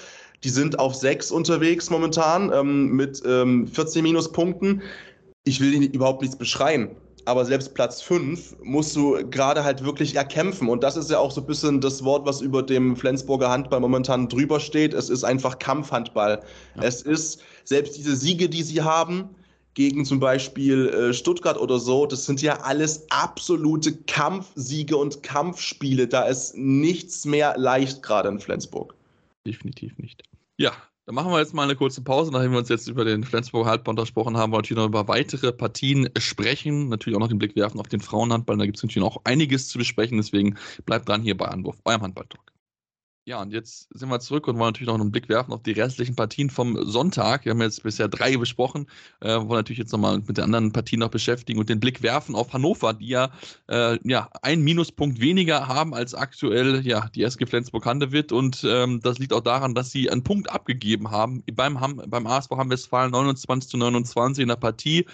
[0.45, 4.83] die sind auf sechs unterwegs momentan ähm, mit ähm, 14 Minuspunkten.
[5.45, 6.91] Ich will ihnen überhaupt nichts beschreien.
[7.25, 10.69] Aber selbst Platz 5 musst du gerade halt wirklich erkämpfen.
[10.69, 13.81] Und das ist ja auch so ein bisschen das Wort, was über dem Flensburger Handball
[13.81, 14.95] momentan drüber steht.
[14.95, 16.43] Es ist einfach Kampfhandball.
[16.77, 16.83] Ja.
[16.83, 19.29] Es ist selbst diese Siege, die sie haben,
[19.75, 26.09] gegen zum Beispiel äh, Stuttgart oder so, das sind ja alles absolute Kampfsiege und Kampfspiele.
[26.09, 28.98] Da ist nichts mehr leicht gerade in Flensburg
[29.49, 30.23] definitiv nicht.
[30.59, 30.73] Ja,
[31.07, 33.71] dann machen wir jetzt mal eine kurze Pause, nachdem wir uns jetzt über den Flensburger
[33.71, 36.89] Halbband gesprochen haben, wollen wir noch über weitere Partien sprechen.
[36.89, 38.59] Natürlich auch noch den Blick werfen auf den Frauenhandball.
[38.59, 40.19] Da gibt es natürlich auch einiges zu besprechen.
[40.19, 42.53] Deswegen bleibt dran hier bei Anwurf, eurem Handballtalk.
[43.29, 45.73] Ja, und jetzt sind wir zurück und wollen natürlich noch einen Blick werfen auf die
[45.73, 47.45] restlichen Partien vom Sonntag.
[47.45, 48.87] Wir haben jetzt bisher drei besprochen,
[49.21, 52.35] äh, wollen natürlich jetzt nochmal mit den anderen Partien noch beschäftigen und den Blick werfen
[52.35, 53.31] auf Hannover, die ja,
[53.69, 58.33] äh, ja einen Minuspunkt weniger haben als aktuell ja, die SG Flensburg-Handewitt.
[58.33, 62.53] Und ähm, das liegt auch daran, dass sie einen Punkt abgegeben haben beim, beim ASV
[62.53, 65.05] Hamm-Westfalen 29 zu 29 in der Partie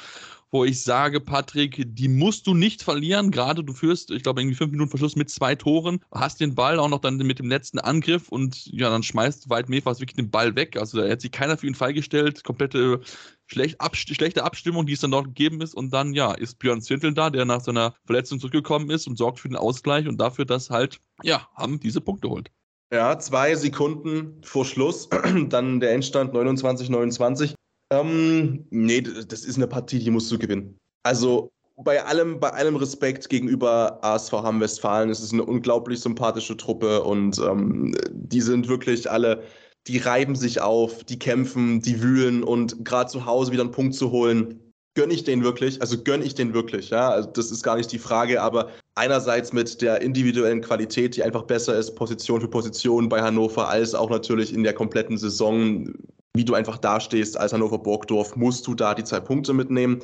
[0.54, 3.32] wo ich sage, Patrick, die musst du nicht verlieren.
[3.32, 6.78] Gerade du führst, ich glaube, irgendwie fünf Minuten Verschluss mit zwei Toren, hast den Ball
[6.78, 10.30] auch noch dann mit dem letzten Angriff und ja, dann schmeißt Weit Mefas wirklich den
[10.30, 10.76] Ball weg.
[10.76, 12.44] Also da hat sich keiner für ihn freigestellt.
[12.44, 13.00] Komplette
[13.48, 15.74] schlecht, abst schlechte Abstimmung, die es dann dort gegeben ist.
[15.74, 19.40] Und dann, ja, ist Björn Zintel da, der nach seiner Verletzung zurückgekommen ist und sorgt
[19.40, 22.52] für den Ausgleich und dafür, dass halt, ja, haben diese Punkte holt.
[22.92, 25.08] Ja, zwei Sekunden vor Schluss,
[25.48, 27.56] dann der Endstand 29, 29.
[28.00, 30.78] Ähm, nee, das ist eine Partie, die musst du gewinnen.
[31.02, 36.56] Also bei allem, bei allem Respekt gegenüber ASV Hamm Westfalen, es ist eine unglaublich sympathische
[36.56, 39.42] Truppe und ähm, die sind wirklich alle,
[39.86, 43.94] die reiben sich auf, die kämpfen, die wühlen und gerade zu Hause wieder einen Punkt
[43.94, 44.60] zu holen,
[44.94, 47.90] gönne ich den wirklich, also gönne ich den wirklich, ja, also das ist gar nicht
[47.90, 53.08] die Frage, aber einerseits mit der individuellen Qualität, die einfach besser ist, Position für Position
[53.08, 55.92] bei Hannover, als auch natürlich in der kompletten Saison
[56.36, 60.00] wie du einfach dastehst als Hannover Burgdorf, musst du da die zwei Punkte mitnehmen.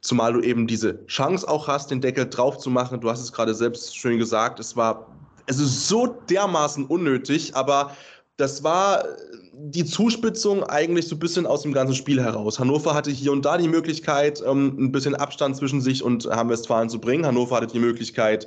[0.00, 3.00] Zumal du eben diese Chance auch hast, den Deckel drauf zu machen.
[3.00, 5.06] Du hast es gerade selbst schön gesagt, es war
[5.46, 7.96] es ist so dermaßen unnötig, aber
[8.36, 9.04] das war
[9.52, 12.60] die Zuspitzung eigentlich so ein bisschen aus dem ganzen Spiel heraus.
[12.60, 16.88] Hannover hatte hier und da die Möglichkeit, ähm, ein bisschen Abstand zwischen sich und Hamm-Westfalen
[16.88, 17.26] zu bringen.
[17.26, 18.46] Hannover hatte die Möglichkeit,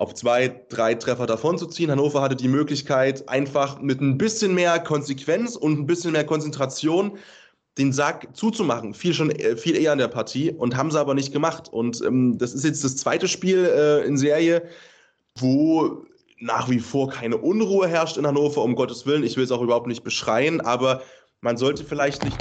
[0.00, 1.90] auf zwei, drei Treffer davon zu ziehen.
[1.90, 7.18] Hannover hatte die Möglichkeit, einfach mit ein bisschen mehr Konsequenz und ein bisschen mehr Konzentration
[7.76, 8.94] den Sack zuzumachen.
[8.94, 11.68] Viel schon äh, viel eher in der Partie und haben sie aber nicht gemacht.
[11.70, 14.62] Und ähm, das ist jetzt das zweite Spiel äh, in Serie,
[15.38, 16.06] wo
[16.38, 19.22] nach wie vor keine Unruhe herrscht in Hannover, um Gottes Willen.
[19.22, 21.02] Ich will es auch überhaupt nicht beschreien, aber
[21.42, 22.38] man sollte vielleicht nicht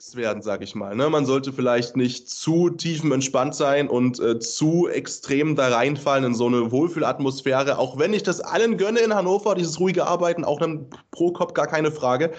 [0.00, 0.96] relaxed werden, sag ich mal.
[0.96, 1.08] Ne?
[1.10, 6.46] Man sollte vielleicht nicht zu tiefenentspannt sein und äh, zu extrem da reinfallen in so
[6.46, 7.78] eine Wohlfühlatmosphäre.
[7.78, 11.66] Auch wenn ich das allen gönne in Hannover, dieses ruhige Arbeiten, auch einem Pro-Cop, gar
[11.66, 12.32] keine Frage.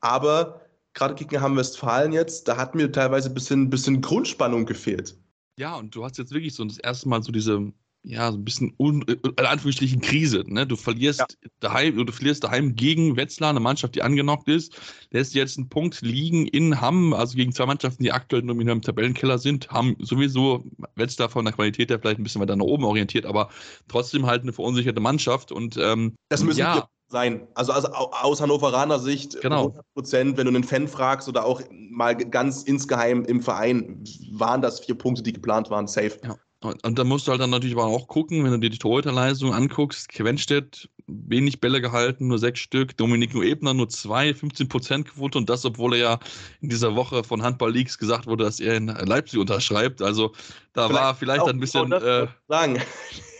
[0.00, 0.60] Aber
[0.94, 5.16] gerade gegen Hamm-Westfalen jetzt, da hat mir teilweise ein bisschen, bisschen Grundspannung gefehlt.
[5.58, 7.72] Ja, und du hast jetzt wirklich so das erste Mal so diese
[8.08, 10.44] ja, so ein bisschen un, äh, in Anführungsstrichen Krise.
[10.46, 10.64] Ne?
[10.64, 11.26] Du verlierst ja.
[11.58, 16.00] daheim, du verlierst daheim gegen Wetzlar, eine Mannschaft, die angenockt ist, lässt jetzt einen Punkt
[16.02, 20.64] liegen in Hamm, also gegen zwei Mannschaften, die aktuell nur im Tabellenkeller sind, haben sowieso
[20.94, 23.50] Wetzlar von der Qualität her vielleicht ein bisschen weiter nach oben orientiert, aber
[23.88, 26.76] trotzdem halt eine verunsicherte Mannschaft und ähm, das müssen ja.
[26.76, 27.48] wir sein.
[27.54, 29.66] Also, also aus Hannoveraner Sicht, genau.
[29.66, 34.62] 100 Prozent, wenn du einen Fan fragst oder auch mal ganz insgeheim im Verein, waren
[34.62, 36.18] das vier Punkte, die geplant waren, safe.
[36.22, 36.36] Ja.
[36.82, 39.52] Und da musst du halt dann natürlich aber auch gucken, wenn du dir die Torhüterleistung
[39.52, 40.08] anguckst.
[40.08, 42.96] Quenstedt, wenig Bälle gehalten, nur sechs Stück.
[42.96, 46.18] Dominik Nuebner nur zwei, 15 Prozent Quote und das, obwohl er ja
[46.60, 50.02] in dieser Woche von Handball Leagues gesagt wurde, dass er in Leipzig unterschreibt.
[50.02, 50.32] Also
[50.72, 51.92] da vielleicht war vielleicht ein bisschen.
[51.92, 52.80] Äh, sagen.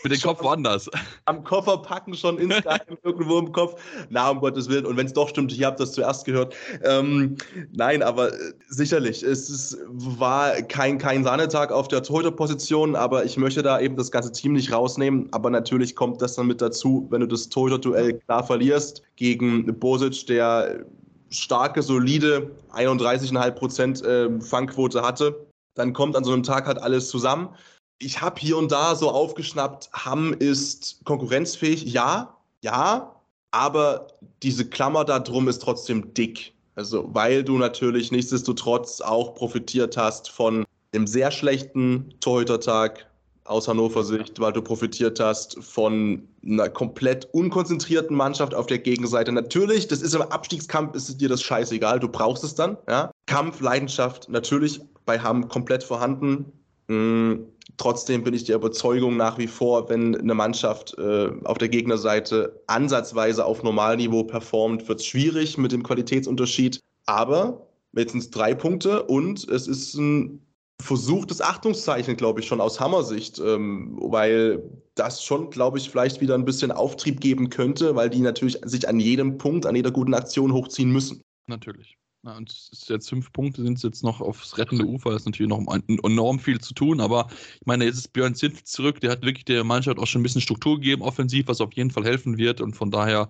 [0.09, 0.89] Mit dem Kopf woanders.
[1.25, 3.81] Am Koffer packen schon insgeheim irgendwo im Kopf.
[4.09, 4.85] Na, um Gottes Willen.
[4.85, 6.55] Und wenn es doch stimmt, ich habe das zuerst gehört.
[6.83, 7.35] Ähm,
[7.73, 9.21] nein, aber äh, sicherlich.
[9.23, 14.11] Es ist, war kein, kein Sahnetag auf der Torhüterposition, aber ich möchte da eben das
[14.11, 15.27] ganze Team nicht rausnehmen.
[15.31, 20.25] Aber natürlich kommt das dann mit dazu, wenn du das Torhüter-Duell klar verlierst gegen Bosic,
[20.27, 20.85] der
[21.29, 25.47] starke, solide 31,5 Prozent äh, Fangquote hatte.
[25.75, 27.49] Dann kommt an so einem Tag halt alles zusammen
[27.99, 31.85] ich habe hier und da so aufgeschnappt, Hamm ist konkurrenzfähig.
[31.85, 33.15] Ja, ja,
[33.51, 34.07] aber
[34.43, 36.53] diese Klammer da drum ist trotzdem dick.
[36.75, 43.07] Also, weil du natürlich nichtsdestotrotz auch profitiert hast von dem sehr schlechten Torhütertag
[43.45, 49.31] aus Hannover Sicht, weil du profitiert hast von einer komplett unkonzentrierten Mannschaft auf der Gegenseite.
[49.31, 52.77] Natürlich, das ist im Abstiegskampf, ist dir das scheißegal, du brauchst es dann.
[52.87, 53.09] Ja?
[53.25, 56.51] Kampf, Leidenschaft, natürlich bei Hamm komplett vorhanden.
[56.87, 57.35] Mm,
[57.75, 62.61] trotzdem bin ich der Überzeugung nach wie vor, wenn eine Mannschaft äh, auf der Gegnerseite
[62.67, 66.79] ansatzweise auf Normalniveau performt, wird es schwierig mit dem Qualitätsunterschied.
[67.05, 70.41] Aber jetzt sind es drei Punkte und es ist ein
[70.81, 74.63] versuchtes Achtungszeichen, glaube ich, schon aus Hammersicht, ähm, weil
[74.95, 78.87] das schon, glaube ich, vielleicht wieder ein bisschen Auftrieb geben könnte, weil die natürlich sich
[78.87, 81.21] an jedem Punkt, an jeder guten Aktion hochziehen müssen.
[81.47, 81.97] Natürlich.
[82.23, 85.25] Ja, und es ist jetzt fünf Punkte, sind es jetzt noch aufs rettende Ufer, ist
[85.25, 85.63] natürlich noch
[86.03, 89.45] enorm viel zu tun, aber ich meine, jetzt ist Björn Zint zurück, der hat wirklich
[89.45, 92.59] der Mannschaft auch schon ein bisschen Struktur gegeben, offensiv, was auf jeden Fall helfen wird
[92.59, 93.29] und von daher,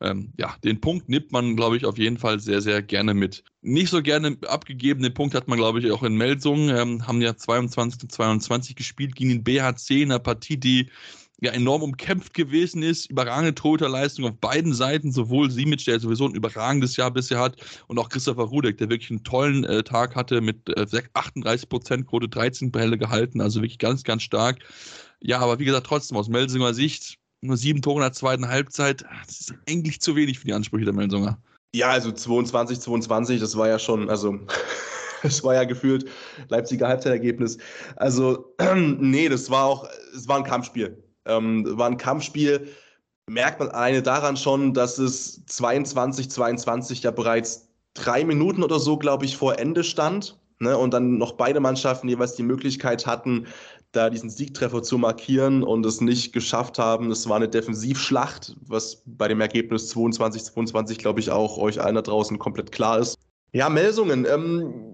[0.00, 3.42] ähm, ja, den Punkt nimmt man, glaube ich, auf jeden Fall sehr, sehr gerne mit.
[3.60, 7.20] Nicht so gerne abgegeben, den Punkt hat man, glaube ich, auch in Melsungen, ähm, haben
[7.20, 10.90] ja 22 zu 22 gespielt gegen den BHC in einer Partie, die
[11.40, 13.10] ja enorm umkämpft gewesen ist.
[13.10, 17.98] Überragende Torhüterleistung auf beiden Seiten, sowohl Simic, der sowieso ein überragendes Jahr bisher hat, und
[17.98, 22.72] auch Christopher Rudek, der wirklich einen tollen äh, Tag hatte mit äh, 38% Quote, 13
[22.72, 24.58] Bälle gehalten, also wirklich ganz, ganz stark.
[25.20, 29.04] Ja, aber wie gesagt, trotzdem aus Melsinger Sicht nur sieben Tore in der zweiten Halbzeit,
[29.26, 31.38] das ist eigentlich zu wenig für die Ansprüche der Melsinger.
[31.74, 34.40] Ja, also 22, 22, das war ja schon, also
[35.22, 36.08] es war ja gefühlt
[36.48, 37.58] Leipziger Halbzeitergebnis.
[37.96, 40.96] Also, nee, das war auch, es war ein Kampfspiel.
[41.28, 42.68] Ähm, war ein Kampfspiel.
[43.28, 48.96] Merkt man alleine daran schon, dass es 22, 22 ja bereits drei Minuten oder so,
[48.96, 50.38] glaube ich, vor Ende stand.
[50.60, 53.46] Ne, und dann noch beide Mannschaften jeweils die Möglichkeit hatten,
[53.92, 57.12] da diesen Siegtreffer zu markieren und es nicht geschafft haben.
[57.12, 61.94] Es war eine Defensivschlacht, was bei dem Ergebnis 22, 22, glaube ich, auch euch allen
[61.94, 63.16] da draußen komplett klar ist.
[63.52, 64.26] Ja, Melsungen.
[64.26, 64.87] Ähm,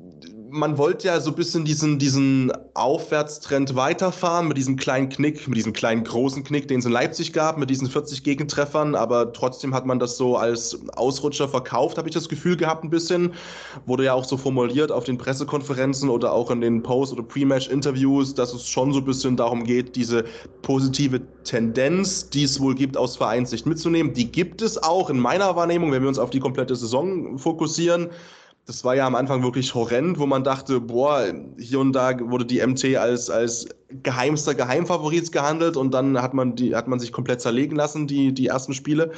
[0.54, 5.58] man wollte ja so ein bisschen diesen, diesen Aufwärtstrend weiterfahren mit diesem kleinen Knick, mit
[5.58, 9.74] diesem kleinen großen Knick, den es in Leipzig gab, mit diesen 40 Gegentreffern, aber trotzdem
[9.74, 13.34] hat man das so als Ausrutscher verkauft, habe ich das Gefühl gehabt ein bisschen.
[13.84, 18.34] Wurde ja auch so formuliert auf den Pressekonferenzen oder auch in den Post- oder Pre-Match-Interviews,
[18.34, 20.24] dass es schon so ein bisschen darum geht, diese
[20.62, 24.14] positive Tendenz, die es wohl gibt, aus Vereinssicht mitzunehmen.
[24.14, 28.10] Die gibt es auch in meiner Wahrnehmung, wenn wir uns auf die komplette Saison fokussieren
[28.66, 32.46] das war ja am Anfang wirklich horrend, wo man dachte, boah, hier und da wurde
[32.46, 33.68] die MT als, als
[34.02, 38.32] geheimster Geheimfavorit gehandelt und dann hat man, die, hat man sich komplett zerlegen lassen, die,
[38.32, 39.12] die ersten Spiele,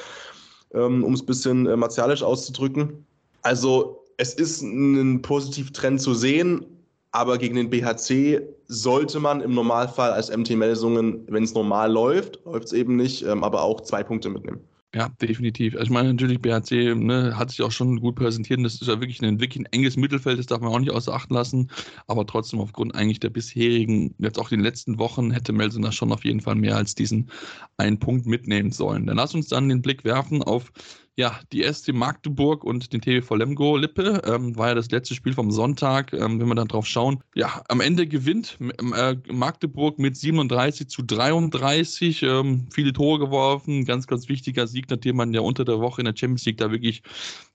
[0.74, 3.06] ähm, um es ein bisschen äh, martialisch auszudrücken.
[3.42, 6.66] Also es ist ein Positivtrend zu sehen,
[7.12, 12.66] aber gegen den BHC sollte man im Normalfall als MT-Melsungen, wenn es normal läuft, läuft
[12.66, 14.60] es eben nicht, ähm, aber auch zwei Punkte mitnehmen.
[14.96, 15.74] Ja, definitiv.
[15.74, 18.64] Also ich meine, natürlich, BHC ne, hat sich auch schon gut präsentiert.
[18.64, 21.12] Das ist ja wirklich ein, wirklich ein enges Mittelfeld, das darf man auch nicht außer
[21.12, 21.70] Acht lassen.
[22.06, 26.12] Aber trotzdem, aufgrund eigentlich der bisherigen, jetzt auch den letzten Wochen, hätte Melsen da schon
[26.12, 27.30] auf jeden Fall mehr als diesen
[27.76, 29.04] einen Punkt mitnehmen sollen.
[29.06, 30.72] Dann lass uns dann den Blick werfen auf
[31.18, 35.32] ja, die SC Magdeburg und den TVV Lemgo Lippe ähm, war ja das letzte Spiel
[35.32, 36.12] vom Sonntag.
[36.12, 38.58] Ähm, wenn wir dann drauf schauen, ja, am Ende gewinnt
[38.94, 42.22] äh, Magdeburg mit 37 zu 33.
[42.22, 46.04] Ähm, viele Tore geworfen, ganz, ganz wichtiger Sieg, nachdem man ja unter der Woche in
[46.04, 47.02] der Champions League da wirklich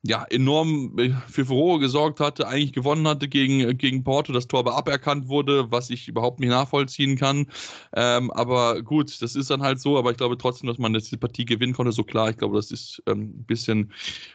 [0.03, 4.61] ja, enorm äh, für Furore gesorgt hatte, eigentlich gewonnen hatte gegen, gegen Porto, das Tor
[4.61, 7.45] aber aberkannt wurde, was ich überhaupt nicht nachvollziehen kann.
[7.93, 11.11] Ähm, aber gut, das ist dann halt so, aber ich glaube trotzdem, dass man jetzt
[11.11, 12.31] die Partie gewinnen konnte, so klar.
[12.31, 13.91] Ich glaube, das ist ähm, bisschen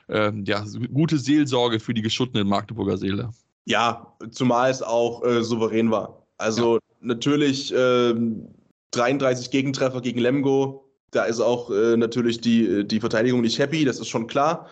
[0.08, 3.30] äh, ja, gute Seelsorge für die geschuttenen Magdeburger Seele.
[3.64, 6.22] Ja, zumal es auch äh, souverän war.
[6.38, 6.80] Also ja.
[7.00, 8.14] natürlich äh,
[8.92, 10.84] 33 Gegentreffer gegen Lemgo.
[11.10, 14.68] Da ist auch äh, natürlich die, die Verteidigung nicht happy, das ist schon klar.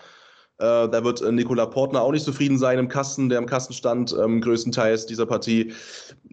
[0.58, 3.72] Äh, da wird äh, Nikola Portner auch nicht zufrieden sein im Kasten, der im Kasten
[3.72, 5.72] stand, ähm, größtenteils dieser Partie.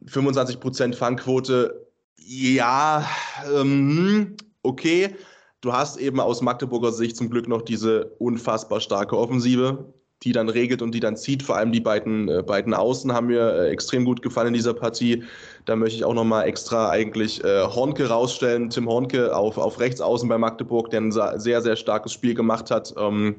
[0.06, 1.88] 25% Fangquote,
[2.18, 3.08] ja,
[3.56, 5.16] ähm, okay.
[5.62, 9.86] Du hast eben aus Magdeburger Sicht zum Glück noch diese unfassbar starke Offensive,
[10.24, 11.44] die dann regelt und die dann zieht.
[11.44, 14.74] Vor allem die beiden, äh, beiden Außen haben mir äh, extrem gut gefallen in dieser
[14.74, 15.24] Partie.
[15.66, 18.72] Da möchte ich auch nochmal extra eigentlich äh, Hornke rausstellen.
[18.72, 22.72] Tim Hornke auf, auf rechts außen bei Magdeburg, der ein sehr, sehr starkes Spiel gemacht
[22.72, 22.94] hat.
[22.98, 23.36] Ähm,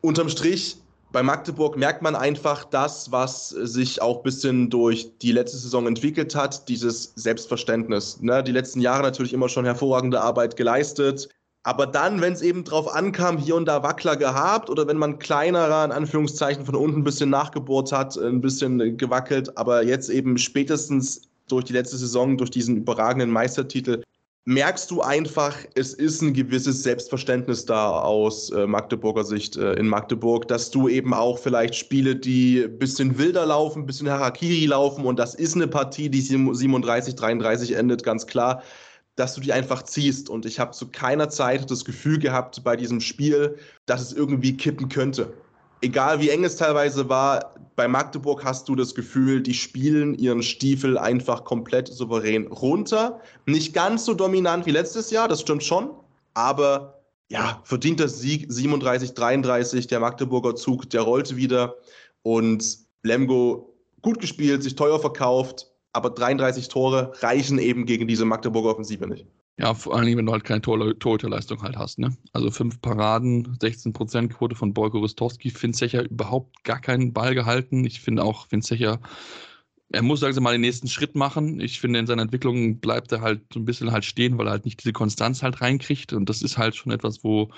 [0.00, 0.76] unterm Strich
[1.10, 5.86] bei Magdeburg merkt man einfach das, was sich auch ein bisschen durch die letzte Saison
[5.86, 8.20] entwickelt hat, dieses Selbstverständnis.
[8.20, 8.42] Ne?
[8.42, 11.28] Die letzten Jahre natürlich immer schon hervorragende Arbeit geleistet.
[11.66, 15.18] Aber dann, wenn es eben drauf ankam, hier und da Wackler gehabt oder wenn man
[15.18, 20.36] kleinerer, in Anführungszeichen, von unten ein bisschen nachgebohrt hat, ein bisschen gewackelt, aber jetzt eben
[20.36, 24.02] spätestens durch die letzte Saison, durch diesen überragenden Meistertitel,
[24.44, 29.88] merkst du einfach, es ist ein gewisses Selbstverständnis da aus äh, Magdeburger Sicht äh, in
[29.88, 34.66] Magdeburg, dass du eben auch vielleicht Spiele, die ein bisschen wilder laufen, ein bisschen Harakiri
[34.66, 38.62] laufen und das ist eine Partie, die 37, 33 endet, ganz klar
[39.16, 40.28] dass du die einfach ziehst.
[40.28, 43.56] Und ich habe zu keiner Zeit das Gefühl gehabt bei diesem Spiel,
[43.86, 45.32] dass es irgendwie kippen könnte.
[45.80, 50.42] Egal wie eng es teilweise war, bei Magdeburg hast du das Gefühl, die spielen ihren
[50.42, 53.20] Stiefel einfach komplett souverän runter.
[53.46, 55.90] Nicht ganz so dominant wie letztes Jahr, das stimmt schon.
[56.32, 61.76] Aber ja, verdienter Sieg 37, 33, der Magdeburger Zug, der rollte wieder.
[62.22, 68.70] Und Lemgo gut gespielt, sich teuer verkauft, aber 33 Tore reichen eben gegen diese Magdeburger
[68.70, 69.26] Offensive nicht.
[69.56, 72.16] Ja, vor allem, wenn du halt keine Tor Torhüterleistung halt hast, ne?
[72.32, 77.84] Also fünf Paraden, 16% Quote von Borko Rostowski, Finzecher überhaupt gar keinen Ball gehalten.
[77.84, 78.98] Ich finde auch, Finzecher,
[79.92, 81.60] er muss langsam mal den nächsten Schritt machen.
[81.60, 84.52] Ich finde, in seiner Entwicklung bleibt er halt so ein bisschen halt stehen, weil er
[84.52, 86.12] halt nicht diese Konstanz halt reinkriegt.
[86.12, 87.52] Und das ist halt schon etwas, wo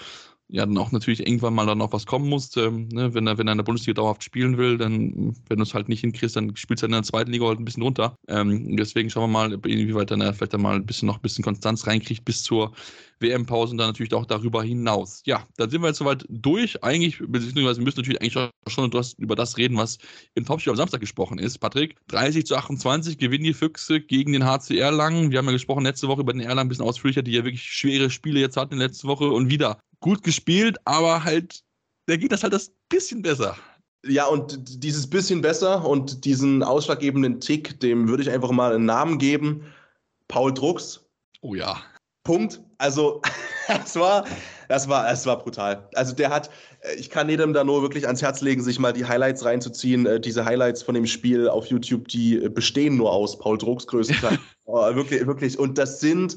[0.49, 2.57] ja dann auch natürlich irgendwann mal dann auch was kommen muss.
[2.57, 3.13] Ähm, ne?
[3.15, 5.89] wenn, er, wenn er in der Bundesliga dauerhaft spielen will, dann, wenn du es halt
[5.89, 8.17] nicht hinkriegst, dann spielst du in der zweiten Liga halt ein bisschen runter.
[8.29, 11.45] Ähm, deswegen schauen wir mal, inwieweit er vielleicht dann mal ein bisschen noch ein bisschen
[11.45, 12.73] Konstanz reinkriegt bis zur
[13.21, 15.23] WM-Pause und dann natürlich auch darüber hinaus.
[15.25, 16.83] Ja, dann sind wir jetzt soweit durch.
[16.83, 19.99] Eigentlich, beziehungsweise wir müssen natürlich eigentlich schon über das reden, was
[20.35, 21.59] im Topspiel am Samstag gesprochen ist.
[21.59, 25.31] Patrick, 30 zu 28 gewinnen die Füchse gegen den HC Erlangen.
[25.31, 27.63] Wir haben ja gesprochen letzte Woche über den Erlangen ein bisschen ausführlicher, die ja wirklich
[27.63, 31.63] schwere Spiele jetzt hatten in letzte Woche und wieder gut gespielt, aber halt,
[32.07, 33.57] da geht das halt das bisschen besser.
[34.05, 38.85] Ja, und dieses bisschen besser und diesen ausschlaggebenden Tick, dem würde ich einfach mal einen
[38.85, 39.65] Namen geben.
[40.29, 41.05] Paul Drucks.
[41.41, 41.83] Oh ja.
[42.23, 42.61] Punkt.
[42.79, 43.23] Also,
[43.69, 44.25] das war,
[44.69, 45.89] das war, das war brutal.
[45.95, 46.51] Also, der hat,
[46.99, 50.07] ich kann jedem da nur wirklich ans Herz legen, sich mal die Highlights reinzuziehen.
[50.07, 54.39] Äh, diese Highlights von dem Spiel auf YouTube, die bestehen nur aus Paul Drucks größtenteils.
[54.65, 55.59] oh, wirklich, wirklich.
[55.59, 56.37] Und das sind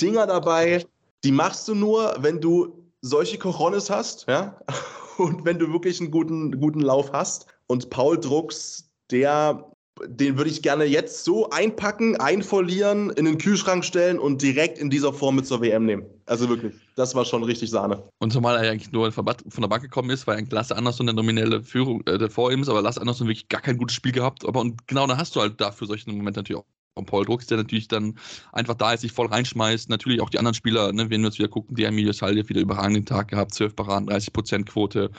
[0.00, 0.84] Dinger dabei,
[1.22, 4.58] die machst du nur, wenn du solche Coronis hast, ja,
[5.18, 7.46] und wenn du wirklich einen guten, guten Lauf hast.
[7.66, 9.70] Und Paul Drucks, der,
[10.06, 14.90] den würde ich gerne jetzt so einpacken, einfolieren, in den Kühlschrank stellen und direkt in
[14.90, 16.04] dieser Form mit zur WM nehmen.
[16.26, 18.02] Also wirklich, das war schon richtig Sahne.
[18.18, 21.14] Und zumal er eigentlich nur von der Bank gekommen ist, weil eigentlich Lasse Andersson der
[21.14, 24.46] nominelle Führung äh, vor ihm ist, aber Lasse Andersson wirklich gar kein gutes Spiel gehabt.
[24.46, 27.46] Aber und genau da hast du halt dafür solche Momente natürlich auch von Paul Drucks,
[27.46, 28.16] der natürlich dann
[28.52, 29.90] einfach da ist, sich voll reinschmeißt.
[29.90, 32.60] Natürlich auch die anderen Spieler, ne, wenn wir uns wieder gucken, der Emilio Salje wieder
[32.60, 35.10] überragenden Tag gehabt, 12 Paraden, 30% Quote.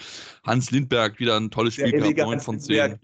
[0.45, 2.97] Hans Lindberg wieder ein tolles Spiel gehabt, 9 von 10.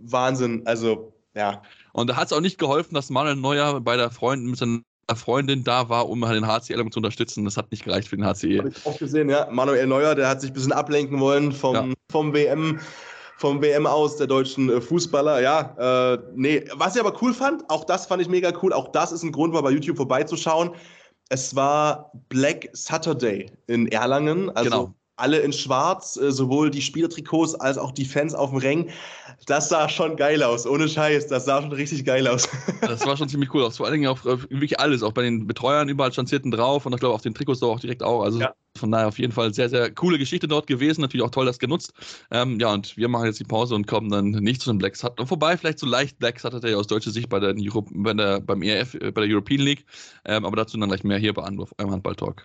[0.00, 1.62] Wahnsinn, also ja.
[1.92, 4.82] Und da hat es auch nicht geholfen, dass Manuel Neuer bei der Freundin mit seiner
[5.14, 7.44] Freundin da war, um den HCL zu unterstützen.
[7.44, 8.58] Das hat nicht gereicht für den HCE.
[8.58, 9.48] Habe ich auch gesehen, ja.
[9.50, 11.86] Manuel Neuer, der hat sich ein bisschen ablenken wollen vom, ja.
[12.10, 12.80] vom WM
[13.38, 15.40] vom WM aus, der deutschen äh, Fußballer.
[15.40, 18.88] Ja, äh, nee, was ich aber cool fand, auch das fand ich mega cool, auch
[18.88, 20.72] das ist ein Grund, mal bei YouTube vorbeizuschauen.
[21.30, 24.94] Es war Black Saturday in Erlangen, also genau.
[25.18, 28.90] Alle in schwarz, äh, sowohl die Spielertrikots als auch die Fans auf dem Ring.
[29.46, 32.48] Das sah schon geil aus, ohne Scheiß, das sah schon richtig geil aus.
[32.80, 35.22] das war schon ziemlich cool aus, vor allen Dingen auch äh, wirklich alles, auch bei
[35.22, 38.40] den Betreuern überall stand drauf und ich glaube auf den Trikots auch direkt auch, also
[38.40, 38.54] ja.
[38.78, 41.02] Von daher auf jeden Fall sehr, sehr coole Geschichte dort gewesen.
[41.02, 41.92] Natürlich auch toll das genutzt.
[42.30, 44.96] Ähm, ja, und wir machen jetzt die Pause und kommen dann nicht zu den Black
[44.96, 45.26] Saturday.
[45.26, 48.62] Vorbei, vielleicht so leicht Black Saturday aus deutscher Sicht bei der, Euro, bei der beim
[48.62, 49.84] ERF, äh, bei der European League.
[50.24, 52.44] Ähm, aber dazu dann gleich mehr hier bei Anruf, eurem Handball-Talk.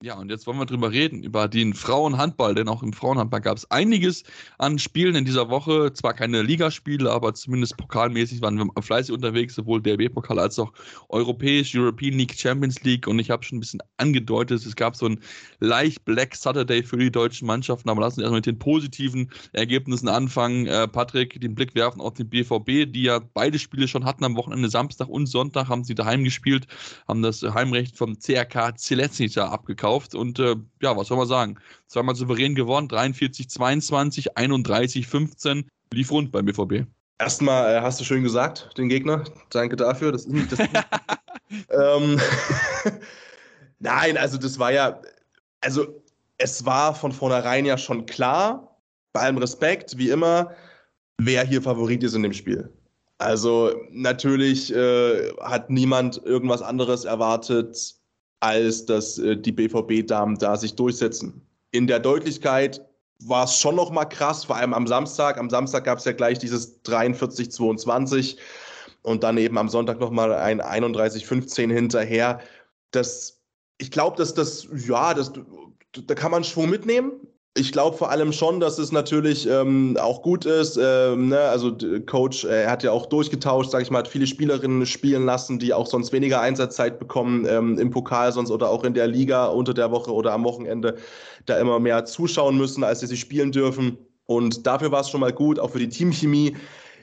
[0.00, 3.56] Ja, und jetzt wollen wir drüber reden, über den Frauenhandball, denn auch im Frauenhandball gab
[3.56, 4.22] es einiges
[4.58, 5.92] an Spielen in dieser Woche.
[5.92, 10.72] Zwar keine Ligaspiele, aber zumindest pokalmäßig waren wir fleißig unterwegs, sowohl DRB-Pokal als auch
[11.08, 13.08] europäisch, European League, Champions League.
[13.08, 15.18] Und ich habe schon ein bisschen angedeutet, es gab so ein
[15.58, 17.88] leicht Black Saturday für die deutschen Mannschaften.
[17.88, 20.68] Aber lassen wir erstmal mit den positiven Ergebnissen anfangen.
[20.68, 24.36] Äh, Patrick, den Blick werfen auf den BVB, die ja beide Spiele schon hatten am
[24.36, 26.68] Wochenende, Samstag und Sonntag, haben sie daheim gespielt,
[27.08, 31.56] haben das Heimrecht vom CRK Celestica abgekauft gekauft und äh, ja, was soll man sagen?
[31.86, 35.68] Zweimal souverän gewonnen, 43, 22, 31, 15.
[35.92, 36.86] Lief rund beim BVB.
[37.18, 39.24] Erstmal äh, hast du schön gesagt, den Gegner.
[39.50, 40.12] Danke dafür.
[40.12, 40.58] Das, das,
[41.70, 42.20] ähm,
[43.80, 45.00] Nein, also das war ja,
[45.60, 46.02] also
[46.36, 48.76] es war von vornherein ja schon klar,
[49.12, 50.52] bei allem Respekt, wie immer,
[51.16, 52.70] wer hier Favorit ist in dem Spiel.
[53.18, 57.97] Also natürlich äh, hat niemand irgendwas anderes erwartet
[58.40, 61.42] als dass äh, die BVB-Damen da sich durchsetzen.
[61.70, 62.84] In der Deutlichkeit
[63.20, 65.38] war es schon noch mal krass, vor allem am Samstag.
[65.38, 68.36] Am Samstag gab es ja gleich dieses 43-22
[69.02, 72.40] und dann eben am Sonntag noch mal ein 31-15 hinterher.
[72.92, 73.40] Das,
[73.78, 75.32] ich glaube, dass das, ja, das,
[75.92, 77.12] da kann man Schwung mitnehmen
[77.58, 80.78] ich glaube vor allem schon, dass es natürlich ähm, auch gut ist.
[80.80, 81.40] Ähm, ne?
[81.40, 85.26] Also Coach, äh, er hat ja auch durchgetauscht, sage ich mal, hat viele Spielerinnen spielen
[85.26, 89.08] lassen, die auch sonst weniger Einsatzzeit bekommen ähm, im Pokal sonst oder auch in der
[89.08, 90.96] Liga unter der Woche oder am Wochenende,
[91.46, 93.98] da immer mehr zuschauen müssen, als sie sie spielen dürfen.
[94.26, 96.56] Und dafür war es schon mal gut, auch für die Teamchemie.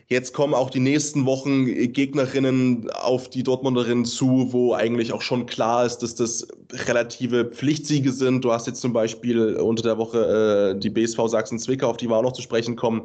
[0.08, 5.47] Jetzt kommen auch die nächsten Wochen Gegnerinnen auf die Dortmunderinnen zu, wo eigentlich auch schon
[5.47, 8.45] klar ist, dass das relative Pflichtsiege sind.
[8.45, 12.18] Du hast jetzt zum Beispiel unter der Woche äh, die BSV Sachsen-Zwickau, auf die wir
[12.18, 13.03] auch noch zu sprechen kommen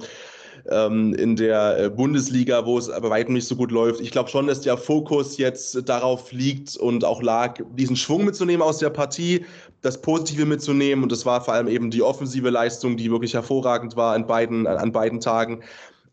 [0.68, 4.02] ähm, in der äh, Bundesliga, wo es aber weitem nicht so gut läuft.
[4.02, 8.62] Ich glaube schon, dass der Fokus jetzt darauf liegt und auch lag, diesen Schwung mitzunehmen
[8.62, 9.46] aus der Partie,
[9.80, 11.02] das Positive mitzunehmen.
[11.02, 14.66] Und das war vor allem eben die offensive Leistung, die wirklich hervorragend war an beiden,
[14.66, 15.62] an beiden Tagen.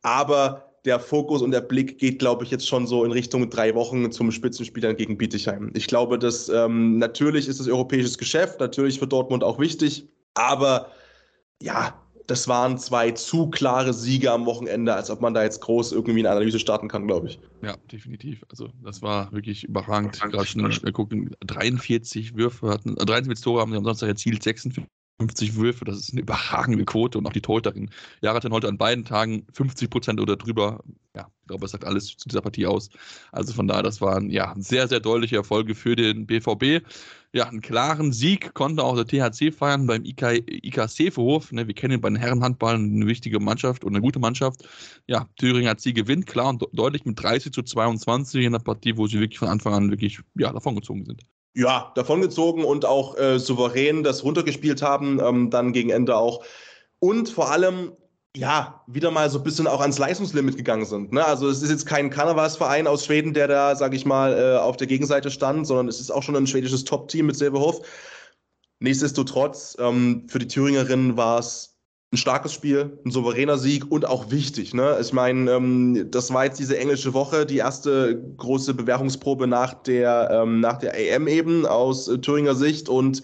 [0.01, 3.75] Aber der Fokus und der Blick geht, glaube ich, jetzt schon so in Richtung drei
[3.75, 5.71] Wochen zum Spitzenspielern gegen Bietigheim.
[5.75, 10.91] Ich glaube, dass ähm, natürlich ist es europäisches Geschäft, natürlich für Dortmund auch wichtig, aber
[11.61, 11.93] ja,
[12.27, 16.21] das waren zwei zu klare Siege am Wochenende, als ob man da jetzt groß irgendwie
[16.21, 17.39] eine Analyse starten kann, glaube ich.
[17.61, 18.43] Ja, definitiv.
[18.49, 20.19] Also das war wirklich überragend.
[20.19, 24.43] Gerade schon schnell gucken, 43 Würfe hatten, 43 äh, Tore haben sie am Sonntag erzielt,
[24.43, 24.85] 46
[25.19, 27.89] 50 Würfe, das ist eine überragende Quote und auch die Torhüterin.
[28.21, 30.83] Jara hat dann heute an beiden Tagen 50 Prozent oder drüber.
[31.15, 32.89] Ja, ich glaube, das sagt alles zu dieser Partie aus.
[33.31, 36.85] Also von daher, das waren ja sehr, sehr deutliche Erfolge für den BVB.
[37.33, 41.51] Ja, einen klaren Sieg konnte auch der THC feiern beim IK, IK Seehof.
[41.51, 44.67] Ne, wir kennen ihn bei den Herrenhandball eine wichtige Mannschaft und eine gute Mannschaft.
[45.07, 48.97] Ja, Thüringen hat sie gewinnt, klar und deutlich mit 30 zu 22 in der Partie,
[48.97, 51.23] wo sie wirklich von Anfang an wirklich ja, davongezogen sind
[51.57, 56.45] ja, davongezogen und auch äh, souverän das runtergespielt haben, ähm, dann gegen Ende auch.
[56.99, 57.93] Und vor allem,
[58.35, 61.11] ja, wieder mal so ein bisschen auch ans Leistungslimit gegangen sind.
[61.13, 61.25] Ne?
[61.25, 64.77] Also es ist jetzt kein Karnevalsverein aus Schweden, der da, sage ich mal, äh, auf
[64.77, 67.81] der Gegenseite stand, sondern es ist auch schon ein schwedisches Top-Team mit Silberhof.
[68.79, 71.76] Nichtsdestotrotz, ähm, für die Thüringerinnen war es
[72.13, 74.73] ein starkes Spiel, ein souveräner Sieg und auch wichtig.
[74.73, 74.97] Ne?
[75.01, 80.29] Ich meine, ähm, das war jetzt diese englische Woche, die erste große Bewährungsprobe nach der,
[80.31, 83.23] ähm, nach der AM eben aus äh, Thüringer Sicht und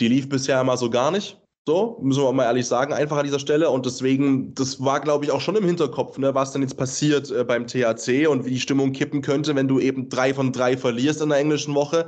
[0.00, 1.40] die lief bisher mal so gar nicht.
[1.66, 3.70] So, müssen wir mal ehrlich sagen, einfach an dieser Stelle.
[3.70, 7.30] Und deswegen, das war, glaube ich, auch schon im Hinterkopf, ne, was denn jetzt passiert
[7.30, 10.76] äh, beim THC und wie die Stimmung kippen könnte, wenn du eben drei von drei
[10.76, 12.06] verlierst in der englischen Woche.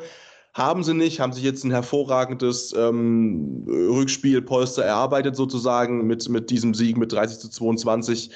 [0.54, 6.74] Haben sie nicht, haben sich jetzt ein hervorragendes ähm, Rückspielpolster erarbeitet, sozusagen, mit, mit diesem
[6.74, 8.30] Sieg mit 30 zu 22.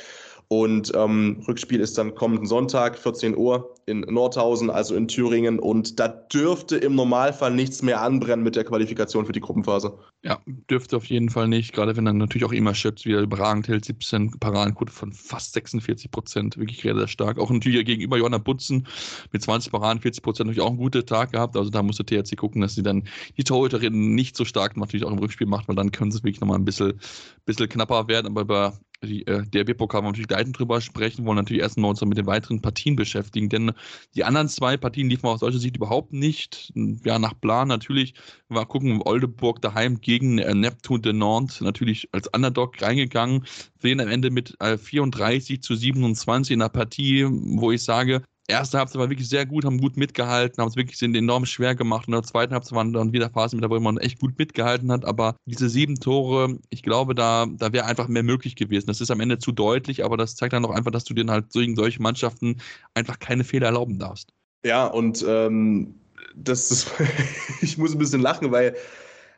[0.49, 5.59] Und ähm, Rückspiel ist dann kommenden Sonntag, 14 Uhr in Nordhausen, also in Thüringen.
[5.59, 9.99] Und da dürfte im Normalfall nichts mehr anbrennen mit der Qualifikation für die Gruppenphase.
[10.23, 10.41] Ja,
[10.71, 11.73] dürfte auf jeden Fall nicht.
[11.73, 13.85] Gerade wenn dann natürlich auch immer Schöpf wieder überragend hält.
[13.85, 16.57] 17 Paradenquote von fast 46 Prozent.
[16.59, 17.39] Wirklich sehr, stark.
[17.39, 18.87] Auch natürlich gegenüber Johanna Butzen
[19.33, 21.57] mit 20 Paraden, 40 Prozent natürlich auch einen guten Tag gehabt.
[21.57, 23.05] Also da muss der THC gucken, dass sie dann
[23.37, 26.41] die Torhüterinnen nicht so stark natürlich auch im Rückspiel macht, weil dann können sie wirklich
[26.41, 27.01] nochmal ein bisschen,
[27.45, 28.27] bisschen knapper werden.
[28.27, 28.73] Aber bei
[29.03, 32.27] die äh, DRB-Pokal wollen wir natürlich gleich drüber sprechen, wollen natürlich erstmal uns mit den
[32.27, 33.73] weiteren Partien beschäftigen, denn
[34.15, 36.73] die anderen zwei Partien liefen aus solcher Sicht überhaupt nicht.
[37.05, 38.15] Ja, nach Plan natürlich,
[38.49, 43.45] mal gucken, Oldenburg daheim gegen äh, Neptun de Nantes, natürlich als Underdog reingegangen,
[43.81, 48.79] sehen am Ende mit äh, 34 zu 27 in einer Partie, wo ich sage, erste
[48.79, 52.07] Halbzeit war wirklich sehr gut, haben gut mitgehalten, haben es wirklich enorm schwer gemacht.
[52.07, 54.91] Und in der zweiten Halbzeit waren dann wieder Phasen mit, wo man echt gut mitgehalten
[54.93, 55.05] hat.
[55.05, 58.87] Aber diese sieben Tore, ich glaube, da, da wäre einfach mehr möglich gewesen.
[58.87, 61.27] Das ist am Ende zu deutlich, aber das zeigt dann auch einfach, dass du dir
[61.27, 62.61] halt gegen solche Mannschaften
[62.95, 64.33] einfach keine Fehler erlauben darfst.
[64.65, 65.95] Ja, und ähm,
[66.35, 66.91] das ist,
[67.63, 68.77] ich muss ein bisschen lachen, weil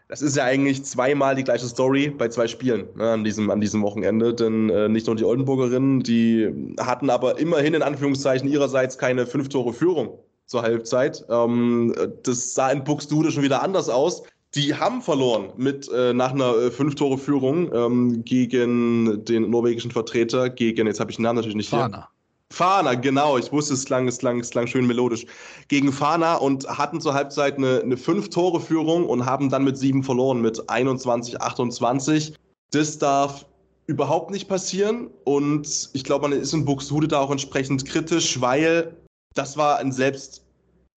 [0.08, 3.60] das ist ja eigentlich zweimal die gleiche Story bei zwei Spielen ne, an, diesem, an
[3.60, 4.34] diesem Wochenende.
[4.34, 9.50] Denn äh, nicht nur die Oldenburgerinnen, die hatten aber immerhin in Anführungszeichen ihrerseits keine fünf
[9.50, 11.26] Tore Führung zur Halbzeit.
[11.28, 14.22] Ähm, das sah in Buxtehude schon wieder anders aus.
[14.54, 19.90] Die haben verloren mit äh, nach einer äh, fünf Tore Führung ähm, gegen den norwegischen
[19.90, 22.08] Vertreter, gegen, jetzt habe ich den Namen natürlich nicht Fahner.
[22.52, 25.26] Fana, genau, ich wusste, es klang, es klang, es klang schön melodisch.
[25.68, 30.40] Gegen Fana und hatten zur Halbzeit eine, eine Fünf-Tore-Führung und haben dann mit sieben verloren,
[30.40, 32.34] mit 21, 28.
[32.70, 33.46] Das darf
[33.86, 38.96] überhaupt nicht passieren und ich glaube, man ist in Buxtehude da auch entsprechend kritisch, weil
[39.34, 40.44] das war ein selbst,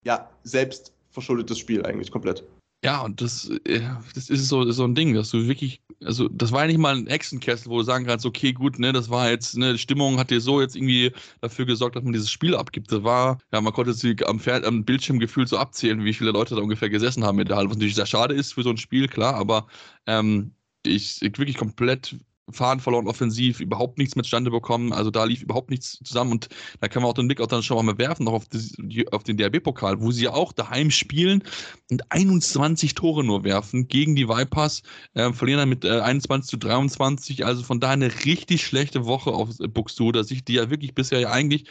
[0.03, 2.43] ja, selbst verschuldetes Spiel eigentlich komplett.
[2.83, 3.81] Ja, und das, äh,
[4.15, 6.95] das ist so, so ein Ding, dass du wirklich, also das war ja nicht mal
[6.95, 10.17] ein Hexenkessel, wo du sagen kannst, okay, gut, ne, das war jetzt, ne, die Stimmung
[10.17, 11.11] hat dir so jetzt irgendwie
[11.41, 12.91] dafür gesorgt, dass man dieses Spiel abgibt.
[12.91, 16.31] Das war, ja, man konnte sich am, Pferd, am Bildschirm gefühlt so abzählen, wie viele
[16.31, 18.71] Leute da ungefähr gesessen haben mit der Halle, was natürlich sehr schade ist für so
[18.71, 19.67] ein Spiel, klar, aber
[20.07, 22.15] ähm, ich, ich wirklich komplett
[22.49, 24.93] Fahren verloren offensiv, überhaupt nichts mit Stande bekommen.
[24.93, 26.31] Also da lief überhaupt nichts zusammen.
[26.31, 28.73] Und da kann man auch den Blick auch dann schon mal werfen, noch auf, das,
[29.11, 31.43] auf den DRB-Pokal, wo sie ja auch daheim spielen
[31.89, 34.81] und 21 Tore nur werfen gegen die Vipers,
[35.13, 37.45] äh, verlieren dann mit äh, 21 zu 23.
[37.45, 41.31] Also von daher eine richtig schlechte Woche auf Buxtehude Sicht, die ja wirklich bisher ja
[41.31, 41.65] eigentlich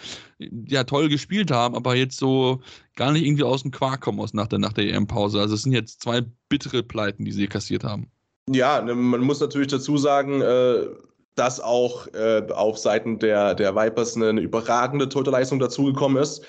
[0.66, 2.62] ja toll gespielt haben, aber jetzt so
[2.96, 5.40] gar nicht irgendwie aus dem Quark kommen aus nach der, nach der EM-Pause.
[5.40, 8.10] Also es sind jetzt zwei bittere Pleiten, die sie kassiert haben.
[8.52, 10.86] Ja, ne, man muss natürlich dazu sagen, äh,
[11.36, 16.44] dass auch äh, auf Seiten der, der Vipers eine, überragende Torhüterleistung dazugekommen ist.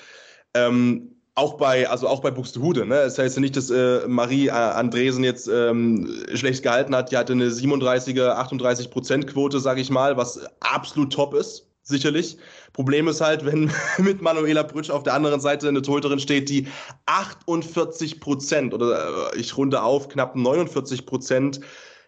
[0.54, 2.96] Ähm, auch bei, also auch bei Buxtehude, ne?
[2.96, 7.10] Das heißt ja nicht, dass äh, Marie äh, Andresen jetzt ähm, schlecht gehalten hat.
[7.10, 12.36] Die hatte eine 37er, 38 Prozent Quote, sage ich mal, was absolut top ist, sicherlich.
[12.74, 16.66] Problem ist halt, wenn mit Manuela Brütsch auf der anderen Seite eine Torhüterin steht, die
[17.06, 21.60] 48 Prozent oder äh, ich runde auf, knapp 49 Prozent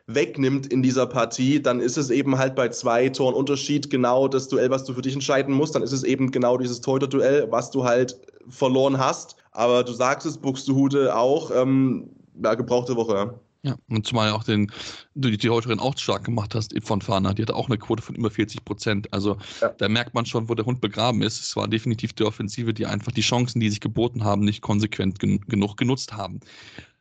[0.06, 4.48] wegnimmt in dieser Partie, dann ist es eben halt bei zwei Toren Unterschied genau das
[4.48, 5.74] Duell, was du für dich entscheiden musst.
[5.74, 9.36] Dann ist es eben genau dieses Torhüter-Duell, was du halt verloren hast.
[9.52, 12.10] Aber du sagst es, Buxtehude auch, ähm,
[12.42, 13.38] ja, gebrauchte Woche.
[13.62, 14.70] Ja, und zumal auch den,
[15.14, 17.32] du die Torhüterin auch stark gemacht hast von Fana.
[17.32, 19.10] Die hatte auch eine Quote von über 40 Prozent.
[19.10, 19.70] Also ja.
[19.70, 21.40] da merkt man schon, wo der Hund begraben ist.
[21.40, 25.18] Es war definitiv die Offensive, die einfach die Chancen, die sich geboten haben, nicht konsequent
[25.18, 26.40] gen genug genutzt haben.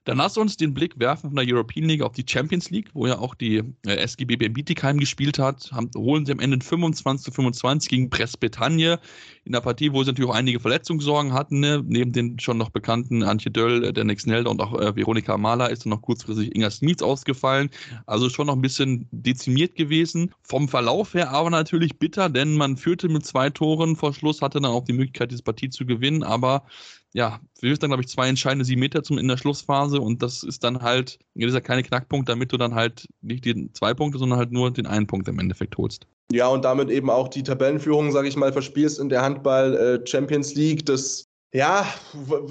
[0.05, 3.07] Dann lass uns den Blick werfen von der European League auf die Champions League, wo
[3.07, 5.71] ja auch die äh, SGB Bietigheim gespielt hat.
[5.71, 8.99] Haben, holen sie am Ende 25 zu 25 gegen Brest-Bretagne
[9.45, 11.61] in der Partie, wo sie natürlich auch einige Verletzungssorgen hatten.
[11.61, 11.81] Ne?
[11.85, 15.69] Neben den schon noch bekannten Antje Döll, äh, Dennis Nelder und auch äh, Veronika Mahler
[15.69, 17.69] ist dann noch kurzfristig Inga Smith ausgefallen.
[18.05, 20.33] Also schon noch ein bisschen dezimiert gewesen.
[20.41, 24.59] Vom Verlauf her aber natürlich bitter, denn man führte mit zwei Toren vor Schluss, hatte
[24.59, 26.65] dann auch die Möglichkeit, diese Partie zu gewinnen, aber
[27.13, 30.43] ja, wir dann, glaube ich, zwei entscheidende sieben Meter zum, in der Schlussphase und das
[30.43, 34.39] ist dann halt, dieser kleine Knackpunkt, damit du dann halt nicht die zwei Punkte, sondern
[34.39, 36.07] halt nur den einen Punkt im Endeffekt holst.
[36.31, 40.07] Ja, und damit eben auch die Tabellenführung, sage ich mal, verspielst in der Handball äh,
[40.07, 40.87] Champions League.
[40.87, 41.85] Das, ja,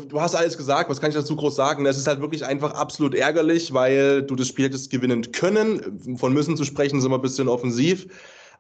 [0.09, 1.85] du hast alles gesagt, was kann ich dazu groß sagen?
[1.85, 6.17] Es ist halt wirklich einfach absolut ärgerlich, weil du das Spiel hättest gewinnen können.
[6.19, 8.07] Von müssen zu sprechen, sind wir ein bisschen offensiv